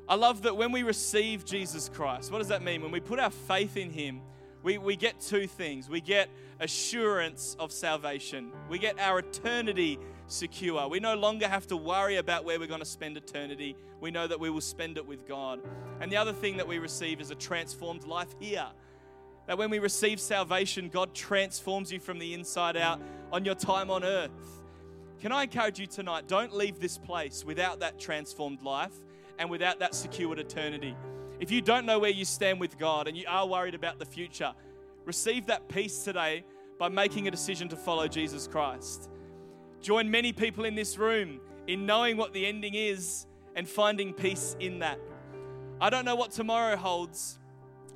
I 0.08 0.16
love 0.16 0.44
that 0.44 0.56
when 0.56 0.72
we 0.72 0.84
receive 0.84 1.46
Jesus 1.46 1.90
Christ, 1.90 2.32
what 2.32 2.38
does 2.38 2.48
that 2.50 2.62
mean? 2.62 2.82
When 2.82 2.92
we 2.92 3.00
put 3.00 3.20
our 3.20 3.32
faith 3.32 3.76
in 3.76 3.90
him, 3.90 4.22
we, 4.62 4.78
we 4.78 4.96
get 4.96 5.20
two 5.20 5.48
things. 5.48 5.90
We 5.90 6.02
get 6.02 6.30
assurance 6.60 7.56
of 7.60 7.72
salvation, 7.72 8.52
we 8.70 8.80
get 8.80 9.00
our 9.00 9.20
eternity 9.20 10.00
secure. 10.28 10.88
We 10.88 11.00
no 11.00 11.16
longer 11.16 11.48
have 11.48 11.68
to 11.68 11.78
worry 11.78 12.16
about 12.16 12.46
where 12.46 12.60
we're 12.60 12.68
going 12.68 12.80
to 12.80 12.86
spend 12.86 13.18
eternity. 13.18 13.76
We 14.02 14.10
know 14.12 14.26
that 14.28 14.40
we 14.40 14.50
will 14.50 14.62
spend 14.62 14.98
it 14.98 15.06
with 15.06 15.28
God. 15.28 15.60
And 16.02 16.12
the 16.12 16.18
other 16.18 16.34
thing 16.34 16.58
that 16.58 16.68
we 16.68 16.80
receive 16.80 17.22
is 17.22 17.30
a 17.30 17.36
transformed 17.36 18.06
life 18.06 18.34
here. 18.40 18.66
That 19.48 19.58
when 19.58 19.70
we 19.70 19.78
receive 19.80 20.20
salvation, 20.20 20.90
God 20.90 21.14
transforms 21.14 21.92
you 21.92 22.00
from 22.00 22.18
the 22.18 22.34
inside 22.34 22.76
out 22.76 23.00
on 23.32 23.46
your 23.46 23.54
time 23.54 23.92
on 23.92 24.04
earth. 24.04 24.32
Can 25.26 25.32
I 25.32 25.42
encourage 25.42 25.80
you 25.80 25.88
tonight? 25.88 26.28
Don't 26.28 26.54
leave 26.54 26.80
this 26.80 27.00
place 27.00 27.44
without 27.44 27.80
that 27.80 27.98
transformed 27.98 28.62
life 28.62 28.94
and 29.40 29.50
without 29.50 29.80
that 29.80 29.96
secured 29.96 30.38
eternity. 30.38 30.96
If 31.40 31.50
you 31.50 31.62
don't 31.62 31.88
know 31.88 31.98
where 31.98 32.12
you 32.12 32.24
stand 32.24 32.60
with 32.60 32.78
God 32.78 33.08
and 33.08 33.18
you 33.18 33.26
are 33.28 33.48
worried 33.48 33.74
about 33.74 33.98
the 33.98 34.06
future, 34.06 34.54
receive 35.04 35.48
that 35.48 35.68
peace 35.68 36.04
today 36.04 36.46
by 36.78 36.90
making 36.90 37.28
a 37.28 37.32
decision 37.32 37.68
to 37.70 37.76
follow 37.76 38.08
Jesus 38.08 38.48
Christ. 38.48 39.10
Join 39.82 40.12
many 40.12 40.32
people 40.32 40.64
in 40.64 40.76
this 40.76 40.96
room 40.96 41.40
in 41.66 41.88
knowing 41.88 42.18
what 42.18 42.32
the 42.32 42.46
ending 42.46 42.76
is 42.76 43.26
and 43.56 43.68
finding 43.68 44.14
peace 44.14 44.56
in 44.60 44.78
that. 44.78 45.00
I 45.82 45.90
don't 45.90 46.06
know 46.06 46.16
what 46.16 46.30
tomorrow 46.30 46.76
holds, 46.76 47.40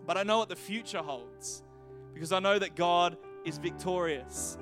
but 0.08 0.18
I 0.18 0.24
know 0.24 0.40
what 0.40 0.50
the 0.50 0.56
future 0.56 1.04
holds 1.04 1.62
because 2.12 2.32
I 2.32 2.40
know 2.40 2.58
that 2.58 2.76
God 2.76 3.18
is 3.46 3.60
victorious. 3.60 4.58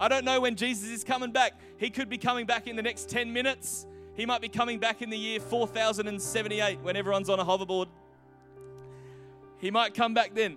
I 0.00 0.08
don't 0.08 0.24
know 0.24 0.40
when 0.40 0.54
Jesus 0.54 0.88
is 0.90 1.04
coming 1.04 1.32
back. 1.32 1.54
He 1.76 1.90
could 1.90 2.08
be 2.08 2.18
coming 2.18 2.46
back 2.46 2.66
in 2.66 2.76
the 2.76 2.82
next 2.82 3.08
10 3.08 3.32
minutes. 3.32 3.86
He 4.14 4.26
might 4.26 4.40
be 4.40 4.48
coming 4.48 4.78
back 4.78 5.02
in 5.02 5.10
the 5.10 5.18
year 5.18 5.40
4078 5.40 6.80
when 6.82 6.96
everyone's 6.96 7.28
on 7.28 7.40
a 7.40 7.44
hoverboard. 7.44 7.86
He 9.58 9.70
might 9.70 9.94
come 9.94 10.14
back 10.14 10.34
then. 10.34 10.56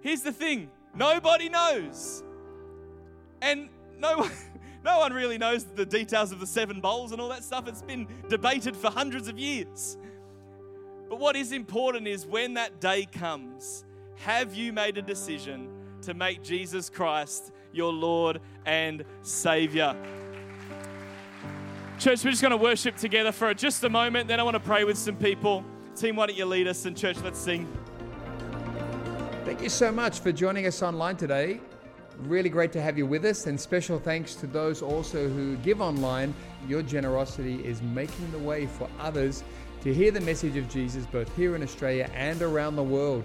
Here's 0.00 0.22
the 0.22 0.32
thing 0.32 0.70
nobody 0.94 1.48
knows. 1.48 2.22
And 3.40 3.68
no 3.98 4.18
one, 4.18 4.30
no 4.84 4.98
one 4.98 5.12
really 5.12 5.38
knows 5.38 5.64
the 5.64 5.86
details 5.86 6.32
of 6.32 6.40
the 6.40 6.46
seven 6.46 6.80
bowls 6.80 7.12
and 7.12 7.20
all 7.20 7.28
that 7.30 7.44
stuff. 7.44 7.68
It's 7.68 7.82
been 7.82 8.06
debated 8.28 8.76
for 8.76 8.90
hundreds 8.90 9.28
of 9.28 9.38
years. 9.38 9.96
But 11.08 11.18
what 11.18 11.36
is 11.36 11.52
important 11.52 12.06
is 12.06 12.26
when 12.26 12.54
that 12.54 12.80
day 12.80 13.06
comes, 13.06 13.84
have 14.16 14.54
you 14.54 14.72
made 14.72 14.98
a 14.98 15.02
decision 15.02 15.70
to 16.02 16.14
make 16.14 16.42
Jesus 16.42 16.90
Christ 16.90 17.52
your 17.72 17.92
Lord 17.92 18.40
and 18.66 19.04
Savior. 19.22 19.96
Church, 21.98 22.24
we're 22.24 22.30
just 22.30 22.42
going 22.42 22.52
to 22.52 22.56
worship 22.56 22.96
together 22.96 23.32
for 23.32 23.52
just 23.54 23.82
a 23.82 23.88
moment. 23.88 24.28
Then 24.28 24.38
I 24.38 24.42
want 24.42 24.54
to 24.54 24.60
pray 24.60 24.84
with 24.84 24.96
some 24.96 25.16
people. 25.16 25.64
Team, 25.96 26.16
why 26.16 26.26
don't 26.26 26.36
you 26.36 26.46
lead 26.46 26.68
us? 26.68 26.84
And 26.86 26.96
church, 26.96 27.16
let's 27.24 27.38
sing. 27.40 27.66
Thank 29.44 29.62
you 29.62 29.68
so 29.68 29.90
much 29.90 30.20
for 30.20 30.30
joining 30.30 30.66
us 30.66 30.82
online 30.82 31.16
today. 31.16 31.60
Really 32.18 32.48
great 32.48 32.72
to 32.72 32.80
have 32.80 32.98
you 32.98 33.06
with 33.06 33.24
us, 33.24 33.46
and 33.46 33.58
special 33.58 33.98
thanks 33.98 34.34
to 34.36 34.46
those 34.46 34.82
also 34.82 35.28
who 35.28 35.56
give 35.58 35.80
online. 35.80 36.34
Your 36.68 36.82
generosity 36.82 37.64
is 37.64 37.80
making 37.80 38.30
the 38.30 38.38
way 38.38 38.66
for 38.66 38.88
others 39.00 39.42
to 39.82 39.94
hear 39.94 40.10
the 40.10 40.20
message 40.20 40.56
of 40.56 40.68
Jesus 40.68 41.06
both 41.06 41.34
here 41.36 41.56
in 41.56 41.62
Australia 41.62 42.10
and 42.14 42.42
around 42.42 42.76
the 42.76 42.82
world. 42.82 43.24